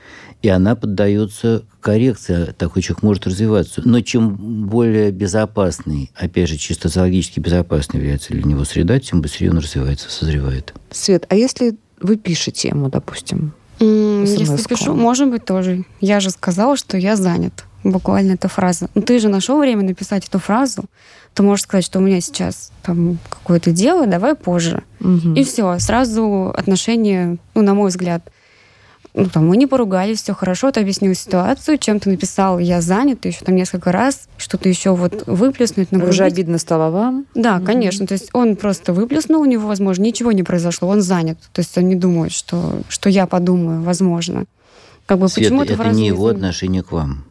И 0.41 0.49
она 0.49 0.75
поддается 0.75 1.63
коррекции, 1.79 2.53
такой 2.57 2.81
человек 2.81 3.01
может 3.01 3.27
развиваться. 3.27 3.81
Но 3.85 4.01
чем 4.01 4.67
более 4.67 5.11
безопасный, 5.11 6.11
опять 6.15 6.49
же, 6.49 6.57
чисто 6.57 6.89
зоологически 6.89 7.39
безопасной 7.39 8.01
является 8.01 8.33
для 8.33 8.43
него 8.43 8.65
среда, 8.65 8.99
тем 8.99 9.21
быстрее 9.21 9.51
он 9.51 9.59
развивается, 9.59 10.11
созревает. 10.11 10.73
Свет, 10.91 11.25
а 11.29 11.35
если 11.35 11.77
вы 11.99 12.17
пишете 12.17 12.69
ему, 12.69 12.89
допустим, 12.89 13.53
М, 13.79 14.23
Если 14.23 14.67
пишу, 14.67 14.95
может 14.95 15.29
быть, 15.29 15.45
тоже. 15.45 15.83
Я 16.01 16.19
же 16.19 16.31
сказала, 16.31 16.75
что 16.77 16.97
я 16.97 17.15
занят. 17.15 17.65
Буквально 17.83 18.33
эта 18.33 18.47
фраза. 18.47 18.89
Ну, 18.95 19.03
ты 19.03 19.19
же 19.19 19.29
нашел 19.29 19.59
время 19.59 19.83
написать 19.83 20.27
эту 20.27 20.39
фразу. 20.39 20.85
Ты 21.35 21.43
можешь 21.43 21.63
сказать, 21.63 21.85
что 21.85 21.99
у 21.99 22.01
меня 22.01 22.19
сейчас 22.19 22.71
там 22.81 23.19
какое-то 23.29 23.71
дело, 23.71 24.07
давай 24.07 24.33
позже. 24.33 24.83
Мгм. 24.99 25.35
И 25.35 25.43
все, 25.43 25.77
сразу 25.77 26.51
отношения, 26.57 27.37
ну, 27.53 27.61
на 27.61 27.75
мой 27.75 27.89
взгляд, 27.89 28.23
ну, 29.17 29.25
там, 29.29 29.47
мы 29.47 29.57
не 29.57 29.65
поругались, 29.65 30.21
все 30.21 30.33
хорошо, 30.33 30.71
ты 30.71 30.79
объяснил 30.79 31.13
ситуацию, 31.15 31.77
чем 31.79 31.99
ты 31.99 32.09
написал, 32.11 32.59
я 32.59 32.81
занят, 32.81 33.25
еще 33.25 33.43
там 33.43 33.55
несколько 33.55 33.91
раз, 33.91 34.29
что-то 34.37 34.69
еще 34.69 34.95
вот 34.95 35.23
выплеснуть, 35.25 35.91
уже 35.91 35.97
нагрузить. 35.99 36.21
обидно 36.21 36.57
стало 36.59 36.91
вам? 36.91 37.25
Да, 37.33 37.57
Мгм. 37.57 37.65
конечно. 37.65 38.05
То 38.05 38.13
есть 38.13 38.29
он 38.33 38.55
просто 38.55 38.93
выплеснул, 38.93 39.41
у 39.41 39.45
него, 39.45 39.67
возможно, 39.67 40.03
ничего 40.03 40.31
не 40.31 40.43
произошло, 40.43 40.87
он 40.89 41.01
занят. 41.01 41.39
То 41.51 41.61
есть 41.61 41.75
он 41.77 41.87
не 41.87 41.95
думает, 41.95 42.31
что, 42.31 42.79
что 42.89 43.09
я 43.09 43.25
подумаю, 43.25 43.81
возможно. 43.81 44.45
Как 45.07 45.17
бы 45.19 45.27
Света, 45.29 45.49
почему 45.49 45.63
это 45.63 45.89
не 45.93 46.01
не 46.01 46.07
его 46.07 46.27
отношение 46.27 46.83
к 46.83 46.91
вам. 46.91 47.23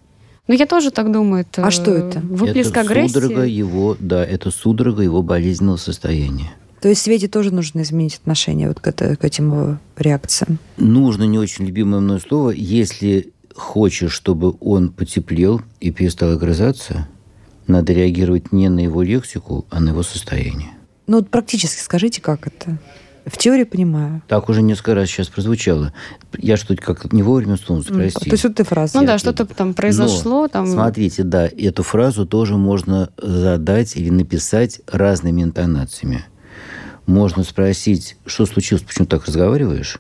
Ну, 0.49 0.55
я 0.55 0.67
тоже 0.67 0.91
так 0.91 1.11
думаю. 1.13 1.43
Это 1.49 1.67
А 1.67 1.71
что 1.71 1.93
это? 1.93 2.21
Выплеск 2.21 2.71
это 2.71 2.81
агрессии. 2.81 3.13
судорога 3.15 3.45
его, 3.45 3.97
да, 4.01 4.25
это 4.25 4.51
судорога 4.51 5.03
его 5.03 5.23
болезненного 5.23 5.77
состояния. 5.77 6.53
То 6.87 6.91
есть 6.91 7.03
Свете 7.03 7.27
тоже 7.27 7.53
нужно 7.53 7.81
изменить 7.83 8.15
отношение 8.15 8.69
вот 8.69 8.79
к, 8.79 8.87
это, 8.87 9.17
к 9.17 9.25
этим 9.25 9.81
реакциям? 9.97 10.61
Нужно 10.77 11.25
не 11.25 11.37
очень 11.37 11.67
любимое 11.67 11.99
мной 11.99 12.21
слово. 12.21 12.51
Если 12.51 13.33
хочешь, 13.57 14.13
чтобы 14.13 14.55
он 14.61 14.91
потеплел 14.91 15.63
и 15.81 15.91
перестал 15.91 16.31
огрызаться, 16.31 17.09
надо 17.67 17.93
реагировать 17.93 18.53
не 18.53 18.69
на 18.69 18.79
его 18.79 19.03
лексику, 19.03 19.67
а 19.69 19.81
на 19.81 19.89
его 19.89 20.05
состояние. 20.05 20.75
Ну, 21.09 21.17
вот 21.17 21.29
практически 21.29 21.81
скажите, 21.81 22.23
как 22.23 22.47
это? 22.47 22.79
В 23.25 23.37
теории 23.37 23.65
понимаю. 23.65 24.23
Так 24.29 24.49
уже 24.49 24.63
несколько 24.63 24.95
раз 24.95 25.09
сейчас 25.09 25.27
прозвучало. 25.27 25.93
Я 26.39 26.57
что-то 26.57 26.81
как 26.81 27.13
не 27.13 27.25
вовремя 27.25 27.57
сунусь, 27.57 27.87
простите. 27.87 28.31
То 28.31 28.35
есть 28.35 28.45
вот 28.45 28.55
ты 28.55 28.63
фраза. 28.63 29.01
Ну 29.01 29.05
да, 29.05 29.19
что-то 29.19 29.45
там 29.45 29.75
произошло. 29.75 30.43
Но, 30.43 30.47
там... 30.47 30.69
Смотрите, 30.69 31.25
да, 31.25 31.49
эту 31.49 31.83
фразу 31.83 32.29
тоже 32.29 32.57
можно 32.57 33.11
задать 33.21 33.97
или 33.97 34.11
написать 34.11 34.83
разными 34.87 35.43
интонациями. 35.43 36.25
Можно 37.07 37.45
спросить, 37.45 38.17
что 38.27 38.47
случилось, 38.47 38.83
почему 38.83 39.07
так 39.07 39.27
разговариваешь? 39.27 39.99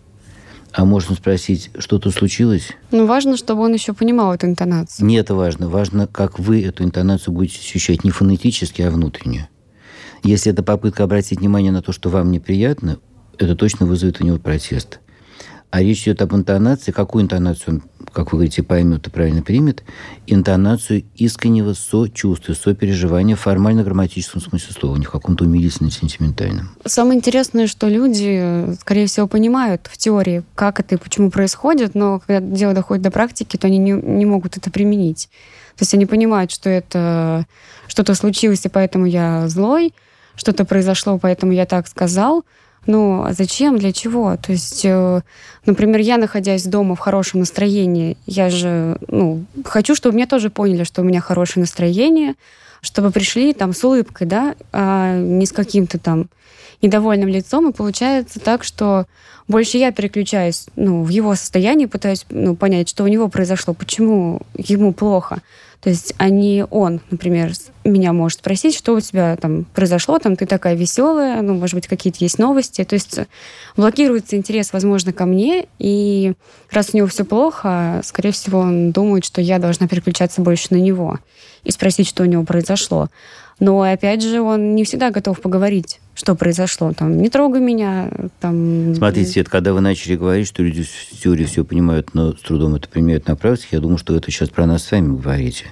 А 0.73 0.85
можно 0.85 1.14
спросить, 1.14 1.71
что-то 1.79 2.11
случилось? 2.11 2.73
Ну, 2.90 3.07
важно, 3.07 3.37
чтобы 3.37 3.62
он 3.62 3.73
еще 3.73 3.95
понимал 3.95 4.35
эту 4.35 4.47
интонацию. 4.47 5.07
Не 5.07 5.16
это 5.16 5.35
важно. 5.35 5.69
Важно, 5.69 6.07
как 6.07 6.38
вы 6.38 6.62
эту 6.62 6.85
интонацию 6.85 7.33
будете 7.33 7.61
ощущать 7.61 8.05
не 8.05 8.11
фонетически, 8.11 8.83
а 8.83 8.90
внутренне. 8.90 9.49
Если 10.23 10.53
это 10.53 10.62
попытка 10.62 11.05
обратить 11.05 11.38
внимание 11.38 11.73
на 11.73 11.81
то, 11.81 11.92
что 11.92 12.11
вам 12.11 12.31
неприятно, 12.31 12.99
это 13.38 13.55
точно 13.55 13.87
вызовет 13.87 14.21
у 14.21 14.25
него 14.25 14.38
протест. 14.38 15.01
А 15.70 15.83
речь 15.83 16.05
идет 16.05 16.22
об 16.22 16.35
интонации. 16.35 16.92
Какую 16.92 17.24
интонацию 17.24 17.74
он, 17.74 17.83
как 18.12 18.33
вы 18.33 18.38
говорите, 18.38 18.62
поймет 18.62 19.07
и 19.07 19.11
правильно 19.11 19.42
примет? 19.42 19.83
Интонацию 20.26 21.05
искреннего 21.16 21.74
сочувствия, 21.74 22.55
сопереживания 22.55 23.37
в 23.37 23.40
формально-грамматическом 23.40 24.40
смысле 24.40 24.72
слова, 24.72 24.96
не 24.96 25.05
в 25.05 25.11
каком-то 25.11 25.44
умилительно-сентиментальном. 25.44 26.70
Самое 26.85 27.18
интересное, 27.18 27.66
что 27.66 27.88
люди, 27.88 28.74
скорее 28.81 29.07
всего, 29.07 29.26
понимают 29.26 29.88
в 29.90 29.96
теории, 29.96 30.44
как 30.55 30.81
это 30.81 30.94
и 30.94 30.98
почему 30.98 31.31
происходит, 31.31 31.94
но 31.94 32.20
когда 32.20 32.40
дело 32.40 32.72
доходит 32.72 33.02
до 33.02 33.11
практики, 33.11 33.57
то 33.57 33.66
они 33.66 33.79
не, 33.79 33.92
не 33.92 34.24
могут 34.24 34.57
это 34.57 34.70
применить. 34.70 35.29
То 35.76 35.83
есть 35.83 35.92
они 35.92 36.07
понимают, 36.07 36.52
что 36.52 36.70
это 36.70 37.44
что-то 37.88 38.14
случилось, 38.14 38.64
и 38.64 38.68
поэтому 38.68 39.05
я 39.05 39.48
злой, 39.48 39.92
что-то 40.37 40.64
произошло, 40.64 41.18
поэтому 41.18 41.52
я 41.52 41.66
так 41.66 41.88
сказал– 41.88 42.44
ну, 42.87 43.25
а 43.25 43.33
зачем, 43.33 43.79
для 43.79 43.92
чего? 43.92 44.37
То 44.37 44.53
есть, 44.53 44.85
э, 44.85 45.20
например, 45.64 46.01
я, 46.01 46.16
находясь 46.18 46.64
дома 46.64 46.94
в 46.94 47.01
хорошем 47.01 47.40
настроении, 47.40 48.16
я 48.27 48.51
же, 48.51 48.99
ну, 49.09 49.44
хочу, 49.64 49.94
чтобы 49.94 50.16
меня 50.16 50.27
тоже 50.27 50.51
поняли, 50.51 50.85
что 50.85 51.03
у 51.03 51.05
меня 51.05 51.20
хорошее 51.20 51.62
настроение, 51.62 52.35
чтобы 52.87 53.11
пришли 53.11 53.53
там 53.53 53.75
с 53.75 53.83
улыбкой, 53.85 54.27
да, 54.27 54.55
а 54.72 55.18
не 55.18 55.44
с 55.44 55.53
каким-то 55.53 55.99
там 55.99 56.29
недовольным 56.83 57.29
лицом, 57.29 57.68
и 57.68 57.72
получается 57.72 58.38
так, 58.40 58.64
что 58.64 59.07
больше 59.49 59.79
я 59.79 59.92
переключаюсь 59.92 60.66
ну, 60.77 61.03
в 61.03 61.09
его 61.09 61.35
состояние, 61.35 61.88
пытаюсь 61.88 62.27
ну, 62.31 62.57
понять, 62.57 62.88
что 62.88 63.05
у 63.05 63.09
него 63.09 63.29
произошло, 63.29 63.75
почему 63.75 64.40
ему 64.57 64.92
плохо. 64.92 65.42
То 65.81 65.90
есть, 65.90 66.14
а 66.18 66.31
не 66.31 66.64
он, 66.68 67.01
например, 67.11 67.53
меня 67.85 68.12
может 68.12 68.40
спросить, 68.40 68.75
что 68.75 68.94
у 68.94 69.01
тебя 69.01 69.37
там 69.37 69.64
произошло, 69.64 70.18
там 70.18 70.35
ты 70.35 70.44
такая 70.44 70.75
веселая, 70.75 71.42
ну, 71.42 71.55
может 71.55 71.75
быть, 71.75 71.87
какие-то 71.87 72.18
есть 72.20 72.38
новости. 72.38 72.83
То 72.83 72.94
есть 72.94 73.20
блокируется 73.77 74.37
интерес, 74.37 74.72
возможно, 74.72 75.12
ко 75.12 75.27
мне, 75.27 75.66
и 75.79 76.33
раз 76.70 76.90
у 76.92 76.96
него 76.96 77.07
все 77.07 77.25
плохо, 77.25 78.01
скорее 78.05 78.33
всего, 78.33 78.61
он 78.61 78.90
думает, 78.90 79.25
что 79.25 79.40
я 79.40 79.59
должна 79.59 79.87
переключаться 79.87 80.40
больше 80.40 80.68
на 80.70 80.77
него 80.77 81.18
и 81.66 81.72
спросить, 81.72 82.09
что 82.09 82.22
у 82.22 82.26
него 82.26 82.44
произошло. 82.44 83.09
Но, 83.59 83.81
опять 83.81 84.22
же, 84.22 84.42
он 84.42 84.74
не 84.74 84.85
всегда 84.85 85.11
готов 85.11 85.40
поговорить, 85.40 86.00
что 86.14 86.35
произошло. 86.35 86.92
Там, 86.92 87.16
не 87.16 87.31
трогай 87.31 87.61
меня. 87.61 88.11
Там... 88.38 88.94
Смотрите, 88.94 89.31
Свет, 89.31 89.48
когда 89.48 89.72
вы 89.72 89.81
начали 89.81 90.14
говорить, 90.14 90.46
что 90.46 90.62
люди 90.62 90.83
в 90.83 91.22
теории 91.22 91.44
все 91.44 91.64
понимают, 91.64 92.12
но 92.12 92.35
с 92.35 92.40
трудом 92.42 92.74
это 92.74 92.87
применяют 92.87 93.26
на 93.26 93.35
практике, 93.35 93.68
я 93.72 93.81
думаю, 93.81 93.96
что 93.96 94.14
это 94.14 94.31
сейчас 94.31 94.50
про 94.50 94.66
нас 94.66 94.85
с 94.85 94.90
вами 94.90 95.16
говорите. 95.16 95.64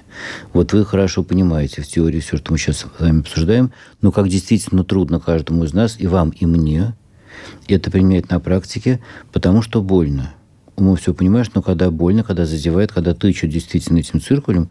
Вот 0.51 0.73
вы 0.73 0.83
хорошо 0.83 1.23
понимаете 1.23 1.83
в 1.83 1.87
теории 1.87 2.19
все, 2.21 2.37
что 2.37 2.51
мы 2.51 2.57
сейчас 2.57 2.77
с 2.77 2.87
вами 2.99 3.19
обсуждаем, 3.19 3.71
но 4.01 4.11
как 4.11 4.29
действительно 4.29 4.83
трудно 4.83 5.19
каждому 5.19 5.63
из 5.63 5.73
нас, 5.73 5.95
и 5.99 6.07
вам, 6.07 6.31
и 6.31 6.47
мне, 6.47 6.95
это 7.67 7.91
применять 7.91 8.29
на 8.31 8.39
практике, 8.39 8.99
потому 9.31 9.61
что 9.61 9.83
больно. 9.83 10.33
Мы 10.77 10.97
все 10.97 11.13
понимаешь, 11.13 11.51
но 11.53 11.61
когда 11.61 11.91
больно, 11.91 12.23
когда 12.23 12.45
задевает, 12.45 12.91
когда 12.91 13.13
тычут 13.13 13.51
действительно 13.51 13.99
этим 13.99 14.19
циркулем, 14.19 14.69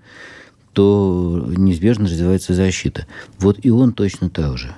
то 0.75 1.47
неизбежно 1.57 2.05
развивается 2.05 2.53
защита. 2.53 3.07
Вот 3.39 3.59
и 3.63 3.71
он 3.71 3.93
точно 3.93 4.29
так 4.29 4.59
же. 4.59 4.75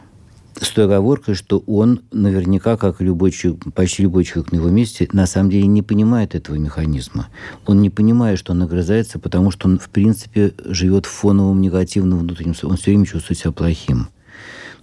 С 0.60 0.70
той 0.70 0.86
оговоркой, 0.86 1.34
что 1.34 1.62
он 1.66 2.00
наверняка, 2.12 2.76
как 2.78 3.02
любой 3.02 3.30
человек, 3.30 3.62
почти 3.74 4.04
любой 4.04 4.24
человек 4.24 4.52
на 4.52 4.56
его 4.56 4.70
месте, 4.70 5.06
на 5.12 5.26
самом 5.26 5.50
деле 5.50 5.66
не 5.66 5.82
понимает 5.82 6.34
этого 6.34 6.56
механизма. 6.56 7.28
Он 7.66 7.82
не 7.82 7.90
понимает, 7.90 8.38
что 8.38 8.52
он 8.52 8.60
нагрызается, 8.60 9.18
потому 9.18 9.50
что 9.50 9.68
он, 9.68 9.78
в 9.78 9.90
принципе, 9.90 10.54
живет 10.64 11.04
в 11.04 11.10
фоновом 11.10 11.60
негативном 11.60 12.20
внутреннем... 12.20 12.54
Он 12.62 12.76
все 12.76 12.92
время 12.92 13.04
чувствует 13.04 13.38
себя 13.38 13.52
плохим. 13.52 14.08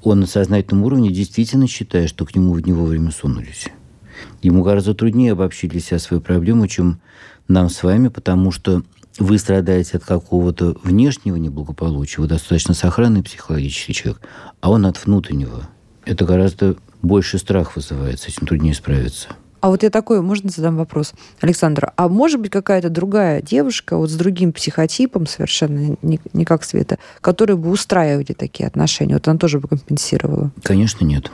Он 0.04 0.19
на 0.19 0.28
сознательном 0.28 0.84
уровне 0.84 1.12
действительно 1.12 1.67
считает, 1.67 2.10
что 2.10 2.26
к 2.26 2.36
нему 2.36 2.58
не 2.60 2.73
вовремя 2.73 3.10
сунулись. 3.12 3.69
Ему 4.43 4.62
гораздо 4.62 4.93
труднее 4.93 5.32
обобщить 5.32 5.71
для 5.71 5.80
себя 5.80 5.97
свою 5.97 6.21
проблему, 6.21 6.67
чем 6.67 6.99
нам 7.47 7.69
с 7.69 7.82
вами, 7.84 8.10
потому 8.10 8.52
что 8.52 8.84
вы 9.19 9.38
страдаете 9.38 9.97
от 9.97 10.04
какого-то 10.04 10.76
внешнего 10.84 11.36
неблагополучия, 11.36 12.21
вы 12.21 12.28
достаточно 12.28 12.73
сохранный 12.73 13.23
психологический 13.23 13.93
человек, 13.93 14.21
а 14.62 14.71
он 14.71 14.86
от 14.86 15.04
внутреннего. 15.06 15.67
Это 16.06 16.26
гораздо 16.26 16.76
больше 17.02 17.38
страх 17.38 17.76
вызывает, 17.76 18.19
с 18.19 18.28
этим 18.28 18.47
труднее 18.47 18.73
справиться. 18.73 19.30
А 19.63 19.69
вот 19.69 19.82
я 19.82 19.89
такой, 19.89 20.21
можно 20.21 20.49
задам 20.49 20.76
вопрос, 20.76 21.13
Александр, 21.39 21.93
а 21.95 22.10
может 22.10 22.41
быть 22.41 22.52
какая-то 22.52 22.89
другая 22.89 23.41
девушка 23.41 23.95
вот 23.95 24.10
с 24.10 24.15
другим 24.15 24.52
психотипом, 24.52 25.26
совершенно 25.26 25.95
не, 26.02 26.19
не 26.34 26.43
как 26.43 26.65
Света, 26.65 26.97
которая 27.21 27.56
бы 27.56 27.69
устраивали 27.69 28.34
такие 28.34 28.67
отношения? 28.67 29.13
Вот 29.13 29.26
она 29.30 29.38
тоже 29.38 29.62
бы 29.62 29.69
компенсировала? 29.69 30.52
Конечно, 30.63 31.06
нет. 31.06 31.32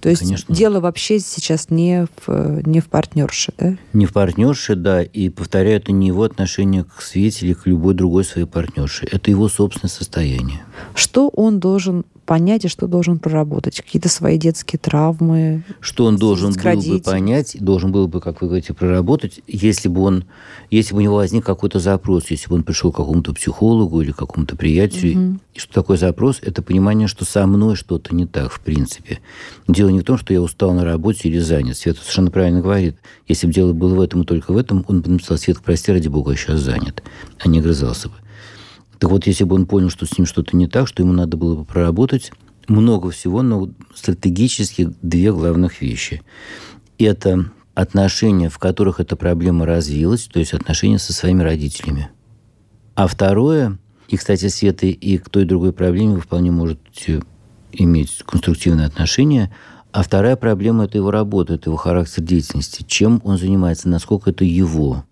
То 0.00 0.08
есть 0.08 0.22
Конечно. 0.22 0.54
дело 0.54 0.80
вообще 0.80 1.18
сейчас 1.18 1.68
не 1.70 2.06
в, 2.26 2.66
не 2.66 2.80
в 2.80 2.86
партнерше, 2.86 3.52
да? 3.58 3.76
Не 3.92 4.06
в 4.06 4.12
партнерше, 4.12 4.74
да. 4.74 5.02
И, 5.02 5.28
повторяю, 5.28 5.76
это 5.76 5.92
не 5.92 6.08
его 6.08 6.22
отношение 6.24 6.84
к 6.84 7.02
Свете 7.02 7.46
или 7.46 7.52
к 7.52 7.66
любой 7.66 7.94
другой 7.94 8.24
своей 8.24 8.46
партнерше. 8.46 9.06
Это 9.10 9.30
его 9.30 9.48
собственное 9.48 9.90
состояние. 9.90 10.64
Что 10.94 11.28
он 11.28 11.60
должен 11.60 12.04
понять 12.30 12.64
и 12.64 12.68
что 12.68 12.86
должен 12.86 13.18
проработать? 13.18 13.80
Какие-то 13.80 14.08
свои 14.08 14.38
детские 14.38 14.78
травмы? 14.78 15.64
Что 15.80 16.04
он 16.04 16.16
должен 16.16 16.52
был 16.52 16.80
бы 16.80 17.00
понять, 17.00 17.56
должен 17.58 17.90
был 17.90 18.06
бы, 18.06 18.20
как 18.20 18.40
вы 18.40 18.46
говорите, 18.46 18.72
проработать, 18.72 19.40
если 19.48 19.88
бы 19.88 20.02
он, 20.02 20.26
если 20.70 20.94
бы 20.94 20.98
у 20.98 21.02
него 21.02 21.16
возник 21.16 21.44
какой-то 21.44 21.80
запрос, 21.80 22.30
если 22.30 22.48
бы 22.48 22.54
он 22.54 22.62
пришел 22.62 22.92
к 22.92 22.96
какому-то 22.98 23.34
психологу 23.34 24.00
или 24.00 24.12
к 24.12 24.16
какому-то 24.16 24.54
приятелю. 24.54 25.30
Угу. 25.30 25.38
И 25.54 25.58
что 25.58 25.72
такое 25.72 25.96
запрос? 25.96 26.38
Это 26.40 26.62
понимание, 26.62 27.08
что 27.08 27.24
со 27.24 27.44
мной 27.48 27.74
что-то 27.74 28.14
не 28.14 28.26
так, 28.26 28.52
в 28.52 28.60
принципе. 28.60 29.18
Дело 29.66 29.88
не 29.88 29.98
в 29.98 30.04
том, 30.04 30.16
что 30.16 30.32
я 30.32 30.40
устал 30.40 30.72
на 30.72 30.84
работе 30.84 31.28
или 31.28 31.40
занят. 31.40 31.78
Света 31.78 31.98
совершенно 31.98 32.30
правильно 32.30 32.60
говорит. 32.60 32.94
Если 33.26 33.48
бы 33.48 33.52
дело 33.52 33.72
было 33.72 33.96
в 33.96 34.00
этом 34.00 34.22
и 34.22 34.24
только 34.24 34.52
в 34.52 34.56
этом, 34.56 34.84
он 34.86 35.00
бы 35.00 35.10
написал, 35.10 35.36
Свет, 35.36 35.58
прости, 35.64 35.90
ради 35.90 36.06
бога, 36.06 36.30
я 36.30 36.36
сейчас 36.36 36.60
занят, 36.60 37.02
а 37.40 37.48
не 37.48 37.60
грызался 37.60 38.08
бы. 38.08 38.14
Так 39.00 39.10
вот, 39.10 39.26
если 39.26 39.44
бы 39.44 39.56
он 39.56 39.66
понял, 39.66 39.88
что 39.88 40.04
с 40.04 40.16
ним 40.18 40.26
что-то 40.26 40.56
не 40.56 40.68
так, 40.68 40.86
что 40.86 41.02
ему 41.02 41.12
надо 41.12 41.38
было 41.38 41.56
бы 41.56 41.64
проработать 41.64 42.32
много 42.68 43.10
всего, 43.10 43.42
но 43.42 43.70
стратегически 43.94 44.92
две 45.02 45.32
главных 45.32 45.80
вещи. 45.80 46.22
Это 46.98 47.50
отношения, 47.74 48.50
в 48.50 48.58
которых 48.58 49.00
эта 49.00 49.16
проблема 49.16 49.64
развилась, 49.64 50.24
то 50.24 50.38
есть 50.38 50.52
отношения 50.52 50.98
со 50.98 51.14
своими 51.14 51.42
родителями. 51.42 52.10
А 52.94 53.06
второе, 53.06 53.78
и, 54.08 54.18
кстати, 54.18 54.48
Света 54.48 54.86
и 54.86 55.16
к 55.16 55.30
той 55.30 55.46
другой 55.46 55.72
проблеме 55.72 56.16
вы 56.16 56.20
вполне 56.20 56.50
можете 56.50 57.22
иметь 57.72 58.22
конструктивное 58.26 58.86
отношение, 58.86 59.50
а 59.92 60.02
вторая 60.02 60.36
проблема– 60.36 60.84
это 60.86 60.98
его 60.98 61.10
работа, 61.10 61.54
это 61.54 61.70
его 61.70 61.76
характер 61.76 62.22
деятельности. 62.22 62.84
Чем 62.86 63.22
он 63.24 63.38
занимается, 63.38 63.88
насколько 63.88 64.30
это 64.30 64.44
его 64.44 65.04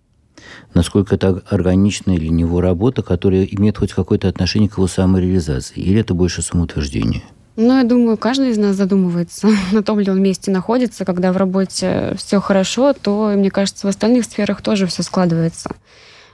насколько 0.75 1.15
это 1.15 1.43
органичная 1.49 2.19
для 2.19 2.31
него 2.31 2.61
работа, 2.61 3.03
которая 3.03 3.45
имеет 3.45 3.79
хоть 3.79 3.93
какое-то 3.93 4.29
отношение 4.29 4.69
к 4.69 4.79
его 4.79 4.87
самореализации, 4.87 5.81
или 5.81 6.01
это 6.01 6.15
больше 6.15 6.43
самоутверждение? 6.43 7.23
Ну, 7.61 7.77
я 7.77 7.83
думаю, 7.83 8.17
каждый 8.17 8.51
из 8.51 8.57
нас 8.59 8.77
задумывается, 8.77 9.49
на 9.73 9.83
том 9.83 9.99
ли 9.99 10.11
он 10.11 10.23
месте 10.23 10.51
находится. 10.51 11.05
Когда 11.05 11.33
в 11.33 11.37
работе 11.37 12.15
все 12.17 12.41
хорошо, 12.41 12.93
то, 12.93 13.33
мне 13.35 13.51
кажется, 13.51 13.87
в 13.87 13.91
остальных 13.91 14.27
сферах 14.27 14.63
тоже 14.63 14.87
все 14.87 15.03
складывается. 15.03 15.71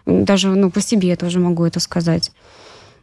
Даже 0.04 0.48
ну, 0.50 0.70
по 0.70 0.82
себе 0.82 1.08
я 1.08 1.16
тоже 1.16 1.38
могу 1.38 1.64
это 1.64 1.80
сказать. 1.80 2.30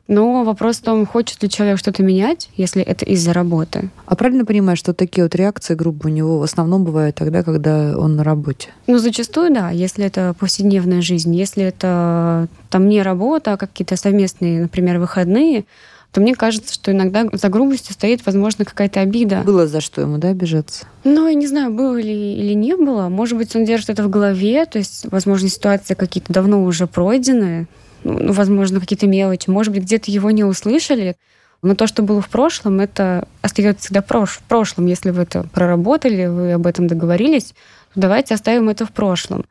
Но 0.08 0.44
вопрос 0.44 0.78
в 0.78 0.82
том, 0.82 1.06
хочет 1.06 1.42
ли 1.44 1.50
человек 1.50 1.78
что-то 1.78 2.04
менять, 2.04 2.50
если 2.56 2.82
это 2.82 3.06
из-за 3.06 3.34
работы. 3.34 3.90
А 4.06 4.16
правильно 4.16 4.46
понимаю, 4.46 4.76
что 4.76 4.94
такие 4.94 5.24
вот 5.24 5.36
реакции 5.36 5.74
группы 5.74 6.08
у 6.08 6.12
него 6.12 6.40
в 6.40 6.44
основном 6.44 6.84
бывают 6.84 7.16
тогда, 7.16 7.44
когда 7.44 7.98
он 7.98 8.16
на 8.16 8.24
работе? 8.24 8.70
Ну, 8.88 8.98
зачастую, 8.98 9.54
да, 9.54 9.70
если 9.70 10.06
это 10.06 10.36
повседневная 10.38 11.02
жизнь. 11.02 11.34
Если 11.36 11.64
это 11.64 12.48
там 12.70 12.90
не 12.90 13.02
работа, 13.02 13.54
а 13.54 13.58
какие-то 13.58 13.96
совместные, 13.96 14.64
например, 14.64 15.00
выходные, 15.00 15.66
то 16.12 16.20
мне 16.20 16.36
кажется, 16.36 16.74
что 16.74 16.92
иногда 16.92 17.26
за 17.32 17.48
грубостью 17.48 17.94
стоит, 17.94 18.26
возможно, 18.26 18.66
какая-то 18.66 19.00
обида. 19.00 19.44
Было 19.46 19.66
за 19.66 19.80
что 19.80 20.02
ему, 20.02 20.18
да, 20.18 20.30
обижаться? 20.30 20.86
Ну, 21.06 21.28
я 21.28 21.34
не 21.34 21.48
знаю, 21.48 21.72
было 21.72 21.96
ли 21.96 22.34
или 22.34 22.54
не 22.54 22.76
было. 22.76 23.08
Может 23.08 23.38
быть, 23.38 23.56
он 23.56 23.64
держит 23.64 23.90
это 23.90 24.04
в 24.04 24.10
голове, 24.10 24.66
то 24.66 24.78
есть, 24.78 25.06
возможно, 25.10 25.48
ситуации 25.48 25.94
какие-то 25.94 26.34
давно 26.34 26.64
уже 26.64 26.86
пройдены, 26.86 27.68
ну, 28.04 28.34
возможно, 28.34 28.80
какие-то 28.80 29.08
мелочи. 29.08 29.50
Может 29.50 29.74
быть, 29.74 29.84
где-то 29.84 30.12
его 30.12 30.32
не 30.32 30.44
услышали. 30.44 31.16
Но 31.62 31.76
то, 31.76 31.86
что 31.86 32.02
было 32.02 32.22
в 32.22 32.30
прошлом, 32.30 32.80
это 32.80 33.28
остается 33.42 33.84
всегда 33.84 34.02
в 34.02 34.42
прошлом. 34.48 34.88
Если 34.88 35.12
вы 35.12 35.24
это 35.24 35.44
проработали, 35.44 36.26
вы 36.26 36.54
об 36.54 36.66
этом 36.66 36.88
договорились, 36.88 37.54
то 37.94 38.02
давайте 38.02 38.34
оставим 38.34 38.70
это 38.70 38.86
в 38.86 38.92
прошлом. 38.92 39.46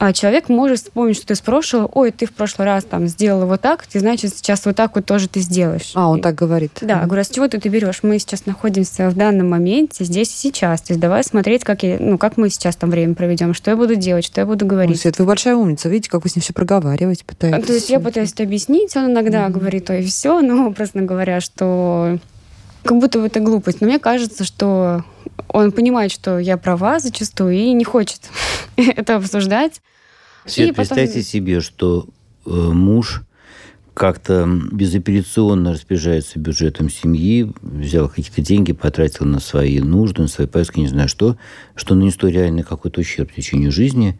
А 0.00 0.14
человек 0.14 0.48
может 0.48 0.78
вспомнить 0.78 1.18
что-то 1.18 1.34
из 1.34 1.42
прошлого. 1.42 1.84
Ой, 1.92 2.10
ты 2.10 2.24
в 2.24 2.32
прошлый 2.32 2.66
раз 2.66 2.84
там 2.84 3.06
сделала 3.06 3.44
вот 3.44 3.60
так, 3.60 3.86
ты, 3.86 4.00
значит, 4.00 4.34
сейчас 4.34 4.64
вот 4.64 4.74
так 4.74 4.94
вот 4.94 5.04
тоже 5.04 5.28
ты 5.28 5.40
сделаешь. 5.40 5.92
А, 5.94 6.08
он 6.08 6.22
так 6.22 6.34
говорит. 6.34 6.72
Да, 6.80 7.02
mm-hmm. 7.02 7.06
говорю, 7.06 7.20
а 7.20 7.24
с 7.24 7.28
чего 7.28 7.48
ты 7.48 7.58
это 7.58 7.68
берешь? 7.68 7.98
Мы 8.02 8.18
сейчас 8.18 8.46
находимся 8.46 9.10
в 9.10 9.14
данном 9.14 9.50
моменте, 9.50 10.06
здесь 10.06 10.30
и 10.30 10.38
сейчас. 10.38 10.80
То 10.80 10.94
есть 10.94 11.00
давай 11.02 11.22
смотреть, 11.22 11.64
как, 11.64 11.82
я, 11.82 11.98
ну, 12.00 12.16
как 12.16 12.38
мы 12.38 12.48
сейчас 12.48 12.76
там 12.76 12.88
время 12.88 13.14
проведем, 13.14 13.52
что 13.52 13.70
я 13.70 13.76
буду 13.76 13.94
делать, 13.94 14.24
что 14.24 14.40
я 14.40 14.46
буду 14.46 14.64
говорить. 14.64 14.98
Свет, 14.98 15.18
вы 15.18 15.26
большая 15.26 15.54
умница. 15.54 15.90
Видите, 15.90 16.08
как 16.08 16.24
вы 16.24 16.30
с 16.30 16.34
ним 16.34 16.40
все 16.40 16.54
проговаривать 16.54 17.26
пытаетесь. 17.26 17.66
То 17.66 17.72
есть 17.74 17.90
я 17.90 18.00
пытаюсь 18.00 18.32
это 18.32 18.44
объяснить, 18.44 18.96
он 18.96 19.12
иногда 19.12 19.48
mm-hmm. 19.48 19.50
говорит, 19.50 19.90
ой, 19.90 20.02
все, 20.04 20.40
но 20.40 20.68
образно 20.68 21.02
говоря, 21.02 21.42
что 21.42 22.18
как 22.84 22.98
будто 22.98 23.18
бы 23.18 23.26
это 23.26 23.40
глупость. 23.40 23.82
Но 23.82 23.86
мне 23.86 23.98
кажется, 23.98 24.44
что 24.44 25.04
он 25.48 25.72
понимает, 25.72 26.10
что 26.10 26.38
я 26.38 26.56
права 26.56 27.00
зачастую 27.00 27.52
и 27.52 27.70
не 27.74 27.84
хочет 27.84 28.30
это 28.76 29.16
обсуждать. 29.16 29.82
Свет, 30.46 30.70
потом... 30.70 30.96
представьте 30.96 31.22
себе, 31.22 31.60
что 31.60 32.06
э, 32.46 32.50
муж 32.50 33.22
как-то 33.94 34.48
безапелляционно 34.72 35.72
распоряжается 35.72 36.38
бюджетом 36.38 36.88
семьи, 36.88 37.52
взял 37.60 38.08
какие-то 38.08 38.40
деньги, 38.40 38.72
потратил 38.72 39.26
на 39.26 39.40
свои 39.40 39.80
нужды, 39.80 40.22
на 40.22 40.28
свои 40.28 40.46
поиски, 40.46 40.80
не 40.80 40.88
знаю 40.88 41.08
что, 41.08 41.36
что 41.74 41.94
нанесло 41.94 42.28
реально 42.28 42.62
какой-то 42.62 43.00
ущерб 43.00 43.30
в 43.30 43.34
течение 43.34 43.70
жизни. 43.70 44.18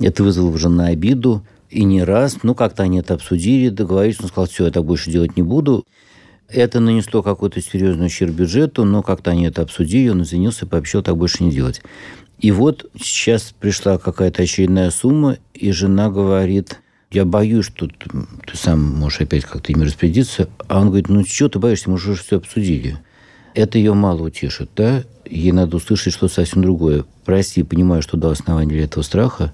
Это 0.00 0.22
вызвало 0.22 0.48
уже 0.48 0.68
на 0.68 0.86
обиду, 0.86 1.44
и 1.68 1.84
не 1.84 2.02
раз, 2.02 2.38
ну, 2.42 2.54
как-то 2.54 2.84
они 2.84 3.00
это 3.00 3.14
обсудили, 3.14 3.68
договорились, 3.68 4.20
он 4.20 4.28
сказал, 4.28 4.46
все, 4.46 4.64
я 4.66 4.70
так 4.70 4.84
больше 4.84 5.10
делать 5.10 5.36
не 5.36 5.42
буду. 5.42 5.84
Это 6.48 6.80
нанесло 6.80 7.22
какой-то 7.22 7.60
серьезный 7.60 8.06
ущерб 8.06 8.32
бюджету, 8.32 8.84
но 8.84 9.02
как-то 9.02 9.32
они 9.32 9.44
это 9.44 9.60
обсудили, 9.60 10.08
он 10.08 10.22
извинился, 10.22 10.66
пообещал 10.66 11.02
так 11.02 11.16
больше 11.18 11.44
не 11.44 11.50
делать. 11.50 11.82
И 12.38 12.50
вот 12.52 12.88
сейчас 13.00 13.54
пришла 13.58 13.98
какая-то 13.98 14.42
очередная 14.42 14.90
сумма, 14.90 15.38
и 15.54 15.72
жена 15.72 16.08
говорит, 16.08 16.80
я 17.10 17.24
боюсь, 17.24 17.66
что 17.66 17.88
ты, 17.88 18.08
сам 18.54 18.80
можешь 18.80 19.22
опять 19.22 19.44
как-то 19.44 19.72
ими 19.72 19.84
распорядиться. 19.84 20.48
А 20.68 20.80
он 20.80 20.88
говорит, 20.88 21.08
ну 21.08 21.24
что 21.24 21.48
ты 21.48 21.58
боишься, 21.58 21.90
мы 21.90 21.96
уже 21.96 22.14
все 22.14 22.36
обсудили. 22.36 22.98
Это 23.54 23.78
ее 23.78 23.94
мало 23.94 24.22
утешит, 24.22 24.70
да? 24.76 25.02
Ей 25.28 25.52
надо 25.52 25.78
услышать 25.78 26.14
что-то 26.14 26.34
совсем 26.34 26.62
другое. 26.62 27.04
Прости, 27.24 27.62
понимаю, 27.62 28.02
что 28.02 28.16
до 28.16 28.30
основания 28.30 28.70
для 28.70 28.84
этого 28.84 29.02
страха. 29.02 29.52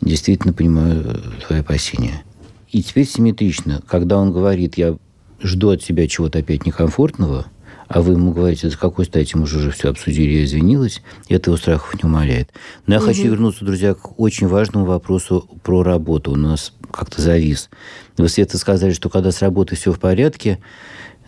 Действительно 0.00 0.52
понимаю 0.52 1.20
твои 1.46 1.60
опасения. 1.60 2.22
И 2.70 2.82
теперь 2.82 3.06
симметрично. 3.06 3.82
Когда 3.86 4.18
он 4.18 4.32
говорит, 4.32 4.76
я 4.76 4.96
жду 5.40 5.70
от 5.70 5.82
себя 5.82 6.06
чего-то 6.06 6.40
опять 6.40 6.66
некомфортного, 6.66 7.46
а 7.90 8.02
вы 8.02 8.12
ему 8.12 8.30
говорите, 8.30 8.70
с 8.70 8.76
какой 8.76 9.04
стати 9.04 9.34
мы 9.34 9.42
уже 9.42 9.72
все 9.72 9.90
обсудили, 9.90 10.30
я 10.30 10.44
извинилась, 10.44 11.02
это 11.28 11.50
его 11.50 11.58
страхов 11.58 11.92
не 12.00 12.08
умаляет. 12.08 12.50
Но 12.86 12.94
я 12.94 13.00
угу. 13.00 13.08
хочу 13.08 13.24
вернуться, 13.24 13.64
друзья, 13.64 13.94
к 13.94 14.20
очень 14.20 14.46
важному 14.46 14.86
вопросу 14.86 15.48
про 15.64 15.82
работу. 15.82 16.30
У 16.30 16.36
нас 16.36 16.72
как-то 16.92 17.20
завис. 17.20 17.68
Вы, 18.16 18.28
Света, 18.28 18.58
сказали, 18.58 18.92
что 18.92 19.10
когда 19.10 19.32
с 19.32 19.42
работой 19.42 19.74
все 19.76 19.92
в 19.92 19.98
порядке, 19.98 20.60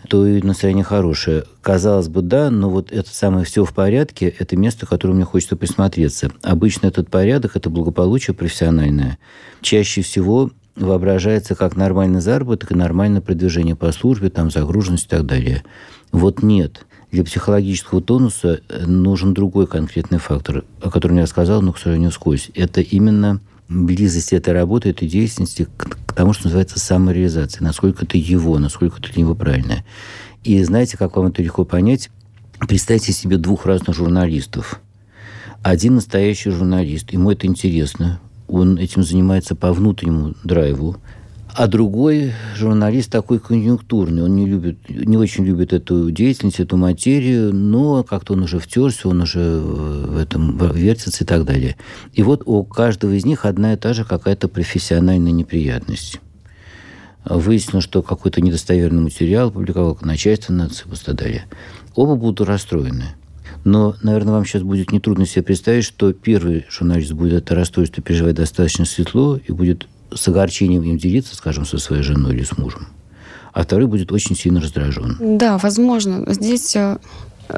то 0.07 0.25
и 0.25 0.41
настроение 0.41 0.85
хорошее. 0.85 1.43
Казалось 1.61 2.07
бы, 2.07 2.21
да, 2.21 2.49
но 2.49 2.69
вот 2.69 2.93
это 2.93 3.09
самое 3.13 3.43
все 3.43 3.65
в 3.65 3.73
порядке, 3.73 4.33
это 4.39 4.55
место, 4.55 4.85
которое 4.85 5.15
мне 5.15 5.25
хочется 5.25 5.57
присмотреться. 5.57 6.31
Обычно 6.43 6.87
этот 6.87 7.09
порядок, 7.09 7.57
это 7.57 7.69
благополучие 7.69 8.33
профессиональное. 8.33 9.17
Чаще 9.61 10.01
всего 10.01 10.49
воображается 10.75 11.55
как 11.55 11.75
нормальный 11.75 12.21
заработок 12.21 12.71
и 12.71 12.75
нормальное 12.75 13.21
продвижение 13.21 13.75
по 13.75 13.91
службе, 13.91 14.29
там 14.29 14.49
загруженность 14.49 15.05
и 15.05 15.09
так 15.09 15.25
далее. 15.25 15.63
Вот 16.11 16.43
нет. 16.43 16.85
Для 17.11 17.23
психологического 17.23 18.01
тонуса 18.01 18.61
э, 18.69 18.85
нужен 18.85 19.33
другой 19.33 19.67
конкретный 19.67 20.17
фактор, 20.17 20.63
о 20.81 20.89
котором 20.89 21.17
я 21.17 21.27
сказал, 21.27 21.61
но, 21.61 21.71
к 21.71 21.77
сожалению, 21.77 22.11
сквозь. 22.11 22.49
Это 22.55 22.81
именно 22.81 23.39
близость 23.69 24.33
этой 24.33 24.53
работы, 24.53 24.89
этой 24.89 25.07
деятельности 25.07 25.67
к, 25.77 25.97
к 26.07 26.13
тому, 26.13 26.33
что 26.33 26.45
называется 26.45 26.79
самореализация. 26.79 27.63
Насколько 27.63 28.05
это 28.05 28.17
его, 28.17 28.57
насколько 28.57 28.99
это 28.99 29.11
для 29.13 29.21
него 29.21 29.35
правильное. 29.35 29.85
И 30.43 30.61
знаете, 30.63 30.97
как 30.97 31.15
вам 31.15 31.27
это 31.27 31.43
легко 31.43 31.65
понять? 31.65 32.09
Представьте 32.67 33.13
себе 33.13 33.37
двух 33.37 33.65
разных 33.65 33.95
журналистов. 33.95 34.81
Один 35.61 35.95
настоящий 35.95 36.49
журналист, 36.49 37.13
ему 37.13 37.31
это 37.31 37.47
интересно, 37.47 38.19
он 38.47 38.77
этим 38.77 39.03
занимается 39.03 39.55
по 39.55 39.73
внутреннему 39.73 40.35
драйву. 40.43 40.97
А 41.55 41.67
другой 41.67 42.33
журналист 42.55 43.11
такой 43.11 43.39
конъюнктурный, 43.39 44.23
он 44.23 44.35
не 44.35 44.47
любит, 44.47 44.89
не 44.89 45.17
очень 45.17 45.45
любит 45.45 45.71
эту 45.71 46.09
деятельность, 46.09 46.59
эту 46.59 46.77
материю, 46.77 47.53
но 47.53 48.03
как-то 48.03 48.33
он 48.33 48.41
уже 48.41 48.57
втерся, 48.57 49.07
он 49.07 49.21
уже 49.21 49.59
в 49.59 50.17
этом 50.17 50.57
вертится 50.73 51.23
и 51.23 51.27
так 51.27 51.45
далее. 51.45 51.75
И 52.13 52.23
вот 52.23 52.41
у 52.47 52.63
каждого 52.63 53.11
из 53.11 53.23
них 53.23 53.45
одна 53.45 53.73
и 53.73 53.77
та 53.77 53.93
же 53.93 54.03
какая-то 54.03 54.47
профессиональная 54.47 55.31
неприятность. 55.31 56.19
Выяснилось, 57.23 57.85
что 57.85 58.01
какой-то 58.01 58.41
недостоверный 58.41 59.03
материал 59.03 59.51
публиковал 59.51 59.97
начальство 60.01 60.53
нации 60.53 60.85
и 60.91 61.05
так 61.05 61.15
далее. 61.15 61.45
Оба 61.95 62.15
будут 62.15 62.47
расстроены. 62.47 63.13
Но, 63.63 63.95
наверное, 64.01 64.33
вам 64.33 64.45
сейчас 64.45 64.61
будет 64.61 64.91
нетрудно 64.91 65.25
себе 65.25 65.43
представить, 65.43 65.85
что 65.85 66.11
первый 66.13 66.65
журналист 66.69 67.13
будет 67.13 67.33
это 67.43 67.55
расстройство 67.55 68.03
переживать 68.03 68.35
достаточно 68.35 68.85
светло 68.85 69.37
и 69.37 69.51
будет 69.51 69.87
с 70.13 70.27
огорчением 70.27 70.83
им 70.83 70.97
делиться, 70.97 71.35
скажем, 71.35 71.65
со 71.65 71.77
своей 71.77 72.03
женой 72.03 72.35
или 72.35 72.43
с 72.43 72.57
мужем. 72.57 72.87
А 73.53 73.63
второй 73.63 73.87
будет 73.87 74.11
очень 74.11 74.35
сильно 74.35 74.59
раздражен. 74.59 75.37
Да, 75.37 75.57
возможно. 75.57 76.25
Здесь, 76.33 76.75
э, 76.75 76.97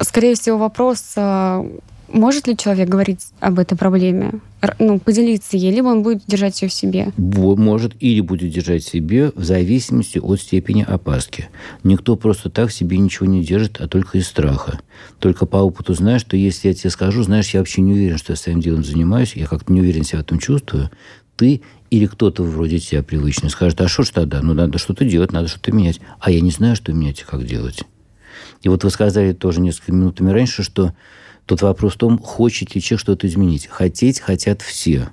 скорее 0.02 0.34
всего, 0.34 0.58
вопрос 0.58 1.14
э, 1.16 1.64
может 2.08 2.46
ли 2.46 2.56
человек 2.56 2.88
говорить 2.88 3.26
об 3.40 3.58
этой 3.58 3.76
проблеме, 3.76 4.40
ну, 4.78 4.98
поделиться 4.98 5.56
ей, 5.56 5.72
либо 5.72 5.86
он 5.88 6.02
будет 6.02 6.22
держать 6.26 6.60
ее 6.62 6.68
в 6.68 6.72
себе? 6.72 7.12
Может 7.16 7.94
или 8.00 8.20
будет 8.20 8.52
держать 8.52 8.84
в 8.84 8.88
себе 8.88 9.32
в 9.34 9.44
зависимости 9.44 10.18
от 10.18 10.40
степени 10.40 10.82
опаски. 10.82 11.48
Никто 11.84 12.16
просто 12.16 12.50
так 12.50 12.70
себе 12.70 12.98
ничего 12.98 13.26
не 13.26 13.44
держит, 13.44 13.80
а 13.80 13.88
только 13.88 14.18
из 14.18 14.26
страха. 14.26 14.80
Только 15.18 15.46
по 15.46 15.58
опыту 15.58 15.94
знаешь, 15.94 16.20
что 16.22 16.36
если 16.36 16.68
я 16.68 16.74
тебе 16.74 16.90
скажу, 16.90 17.22
знаешь, 17.22 17.50
я 17.50 17.60
вообще 17.60 17.82
не 17.82 17.92
уверен, 17.92 18.18
что 18.18 18.32
я 18.32 18.36
своим 18.36 18.60
делом 18.60 18.84
занимаюсь, 18.84 19.34
я 19.34 19.46
как-то 19.46 19.72
не 19.72 19.80
уверен 19.80 20.04
себя 20.04 20.18
в 20.18 20.22
этом 20.22 20.38
чувствую, 20.38 20.90
ты 21.36 21.62
или 21.90 22.06
кто-то 22.06 22.42
вроде 22.42 22.78
тебя 22.78 23.02
привычный 23.02 23.50
скажет, 23.50 23.80
а 23.80 23.88
что 23.88 24.02
ж 24.02 24.10
тогда? 24.10 24.42
Ну, 24.42 24.54
надо 24.54 24.78
что-то 24.78 25.04
делать, 25.04 25.32
надо 25.32 25.48
что-то 25.48 25.72
менять. 25.72 26.00
А 26.18 26.30
я 26.30 26.40
не 26.40 26.50
знаю, 26.50 26.76
что 26.76 26.92
менять 26.92 27.20
и 27.20 27.24
как 27.24 27.44
делать. 27.44 27.82
И 28.62 28.68
вот 28.68 28.84
вы 28.84 28.90
сказали 28.90 29.32
тоже 29.32 29.60
несколько 29.60 29.92
минутами 29.92 30.30
раньше, 30.30 30.62
что 30.62 30.94
Тут 31.46 31.62
вопрос 31.62 31.94
в 31.94 31.98
том, 31.98 32.18
хочет 32.18 32.74
ли 32.74 32.82
человек 32.82 33.00
что-то 33.00 33.26
изменить. 33.26 33.68
Хотеть 33.68 34.20
хотят 34.20 34.62
все. 34.62 35.08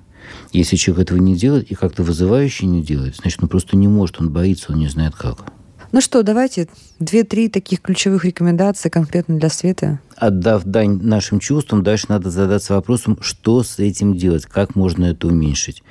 Если 0.52 0.76
человек 0.76 1.06
этого 1.06 1.18
не 1.18 1.36
делает 1.36 1.70
и 1.70 1.74
как-то 1.74 2.02
вызывающе 2.02 2.66
не 2.66 2.82
делает, 2.82 3.16
значит, 3.16 3.42
он 3.42 3.48
просто 3.48 3.76
не 3.76 3.88
может, 3.88 4.20
он 4.20 4.30
боится, 4.30 4.72
он 4.72 4.78
не 4.78 4.88
знает 4.88 5.14
как. 5.14 5.52
Ну 5.92 6.00
что, 6.00 6.24
давайте 6.24 6.68
две-три 6.98 7.48
таких 7.48 7.80
ключевых 7.80 8.24
рекомендации 8.24 8.88
конкретно 8.88 9.38
для 9.38 9.48
Света. 9.48 10.00
Отдав 10.16 10.64
дань 10.64 11.00
нашим 11.00 11.38
чувствам, 11.38 11.84
дальше 11.84 12.06
надо 12.08 12.30
задаться 12.30 12.74
вопросом, 12.74 13.16
что 13.20 13.62
с 13.62 13.78
этим 13.78 14.16
делать, 14.16 14.44
как 14.46 14.74
можно 14.74 15.04
это 15.04 15.28
уменьшить. 15.28 15.84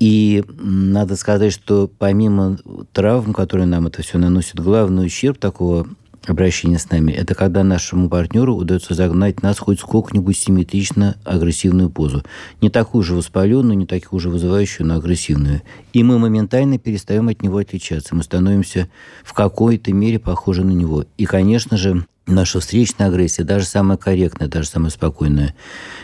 И 0.00 0.44
надо 0.58 1.16
сказать, 1.16 1.52
что 1.52 1.90
помимо 1.98 2.58
травм, 2.92 3.32
которые 3.32 3.66
нам 3.66 3.86
это 3.86 4.02
все 4.02 4.18
наносит, 4.18 4.56
главный 4.56 5.06
ущерб 5.06 5.38
такого 5.38 5.86
обращение 6.26 6.78
с 6.78 6.90
нами, 6.90 7.12
это 7.12 7.34
когда 7.34 7.64
нашему 7.64 8.08
партнеру 8.08 8.54
удается 8.54 8.94
загнать 8.94 9.42
нас 9.42 9.58
хоть 9.58 9.80
сколько-нибудь 9.80 10.36
симметрично 10.36 11.16
агрессивную 11.24 11.90
позу. 11.90 12.22
Не 12.60 12.70
такую 12.70 13.02
же 13.02 13.14
воспаленную, 13.14 13.76
не 13.76 13.86
такую 13.86 14.20
же 14.20 14.30
вызывающую, 14.30 14.86
но 14.86 14.96
агрессивную. 14.96 15.62
И 15.92 16.02
мы 16.02 16.18
моментально 16.18 16.78
перестаем 16.78 17.28
от 17.28 17.42
него 17.42 17.58
отличаться. 17.58 18.14
Мы 18.14 18.22
становимся 18.22 18.88
в 19.24 19.32
какой-то 19.32 19.92
мере 19.92 20.18
похожи 20.18 20.64
на 20.64 20.70
него. 20.70 21.04
И, 21.18 21.24
конечно 21.24 21.76
же, 21.76 22.06
наша 22.26 22.60
встречная 22.60 23.08
агрессия, 23.08 23.42
даже 23.42 23.66
самая 23.66 23.98
корректная, 23.98 24.48
даже 24.48 24.68
самая 24.68 24.90
спокойная, 24.90 25.54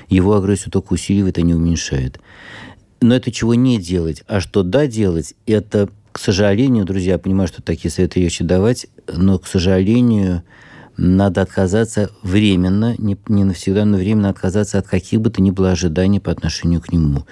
его 0.09 0.35
агрессию 0.35 0.73
только 0.73 0.95
усиливает, 0.95 1.39
а 1.39 1.43
не 1.43 1.55
уменьшает. 1.55 2.21
Но 3.01 3.15
это 3.15 3.31
чего 3.31 3.55
не 3.55 3.79
делать. 3.79 4.25
А 4.27 4.41
что 4.41 4.65
да 4.65 4.89
делать, 4.89 5.35
это 5.47 5.89
к 6.11 6.19
сожалению, 6.19 6.85
друзья, 6.85 7.13
я 7.13 7.19
понимаю, 7.19 7.47
что 7.47 7.63
такие 7.63 7.93
советы 7.93 8.19
легче 8.19 8.43
давать, 8.43 8.89
но, 9.17 9.39
к 9.39 9.47
сожалению, 9.47 10.43
надо 10.99 11.43
отказаться 11.43 12.11
временно, 12.23 12.97
не, 12.99 13.17
не 13.29 13.45
навсегда, 13.45 13.85
но 13.85 13.99
временно 13.99 14.31
отказаться 14.31 14.79
от 14.79 14.89
каких 14.89 15.21
бы 15.21 15.31
то 15.31 15.41
ни 15.41 15.51
было 15.53 15.71
ожиданий 15.71 16.19
по 16.19 16.33
отношению 16.33 16.81
к 16.81 16.93
нему. 16.93 17.25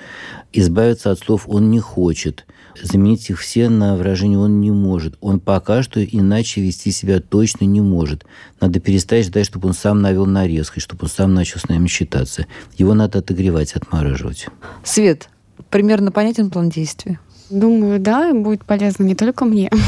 Избавиться 0.52 1.10
от 1.10 1.18
слов 1.18 1.48
«он 1.48 1.70
не 1.70 1.80
хочет», 1.80 2.46
заменить 2.80 3.28
их 3.28 3.40
все 3.40 3.68
на 3.68 3.96
выражение 3.96 4.38
«он 4.38 4.60
не 4.60 4.70
может». 4.70 5.16
Он 5.20 5.40
пока 5.40 5.82
что 5.82 6.02
иначе 6.04 6.60
вести 6.60 6.92
себя 6.92 7.20
точно 7.20 7.64
не 7.64 7.80
может. 7.80 8.24
Надо 8.60 8.78
перестать 8.78 9.26
ждать, 9.26 9.46
чтобы 9.46 9.68
он 9.68 9.74
сам 9.74 10.00
навел 10.00 10.26
на 10.26 10.46
резкость, 10.46 10.84
чтобы 10.84 11.04
он 11.04 11.08
сам 11.08 11.34
начал 11.34 11.58
с 11.58 11.68
нами 11.68 11.88
считаться. 11.88 12.46
Его 12.78 12.94
надо 12.94 13.18
отогревать, 13.18 13.72
отмораживать. 13.72 14.46
Свет, 14.84 15.28
примерно 15.70 16.12
понятен 16.12 16.50
план 16.50 16.68
действий? 16.68 17.18
Думаю, 17.50 17.98
да, 17.98 18.32
будет 18.32 18.64
полезно 18.64 19.02
не 19.02 19.16
только 19.16 19.44
мне. 19.44 19.70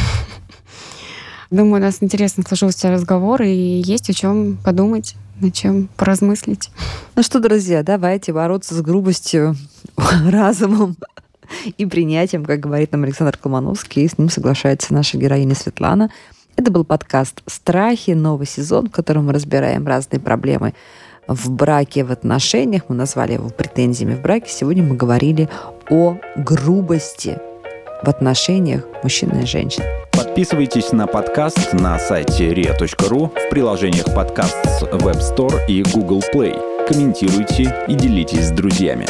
Думаю, 1.51 1.81
у 1.81 1.85
нас 1.85 2.03
интересно 2.03 2.43
сложился 2.47 2.91
разговор, 2.91 3.41
и 3.41 3.49
есть 3.49 4.11
о 4.11 4.13
чем 4.13 4.59
подумать, 4.63 5.17
над 5.41 5.55
чем 5.55 5.89
поразмыслить. 5.97 6.71
Ну 7.17 7.23
что, 7.23 7.41
друзья, 7.41 7.83
давайте 7.83 8.35
бороться 8.35 8.75
с 8.75 8.83
грубостью, 8.83 9.57
разумом 9.97 10.97
и 11.79 11.87
принятием, 11.87 12.45
как 12.45 12.61
говорит 12.61 12.93
нам 12.93 13.05
Александр 13.05 13.39
Колмановский, 13.39 14.05
и 14.05 14.09
с 14.09 14.19
ним 14.19 14.29
соглашается 14.29 14.93
наша 14.93 15.17
героиня 15.17 15.55
Светлана. 15.55 16.11
Это 16.57 16.71
был 16.71 16.85
подкаст 16.85 17.43
«Страхи», 17.47 18.11
новый 18.11 18.47
сезон, 18.47 18.89
в 18.89 18.93
котором 18.93 19.27
мы 19.27 19.33
разбираем 19.33 19.87
разные 19.87 20.21
проблемы 20.21 20.75
в 21.27 21.51
браке, 21.51 22.05
в 22.05 22.13
отношениях. 22.13 22.83
Мы 22.89 22.95
назвали 22.95 23.35
его 23.35 23.49
претензиями 23.49 24.17
в 24.17 24.21
браке. 24.21 24.51
Сегодня 24.51 24.83
мы 24.83 24.97
говорили 24.97 25.49
о 25.89 26.19
грубости 26.37 27.39
в 28.03 28.09
отношениях 28.09 28.83
мужчины 29.03 29.43
и 29.43 29.47
женщин. 29.47 29.83
Подписывайтесь 30.13 30.93
на 30.93 31.07
подкаст 31.07 31.73
на 31.73 31.99
сайте 31.99 32.53
ria.ru 32.53 33.29
в 33.29 33.51
приложениях 33.51 34.15
подкаст 34.15 34.57
с 34.65 34.83
Web 34.83 35.21
Store 35.21 35.61
и 35.67 35.83
Google 35.83 36.23
Play. 36.35 36.87
Комментируйте 36.87 37.85
и 37.89 37.95
делитесь 37.95 38.49
с 38.49 38.51
друзьями. 38.51 39.07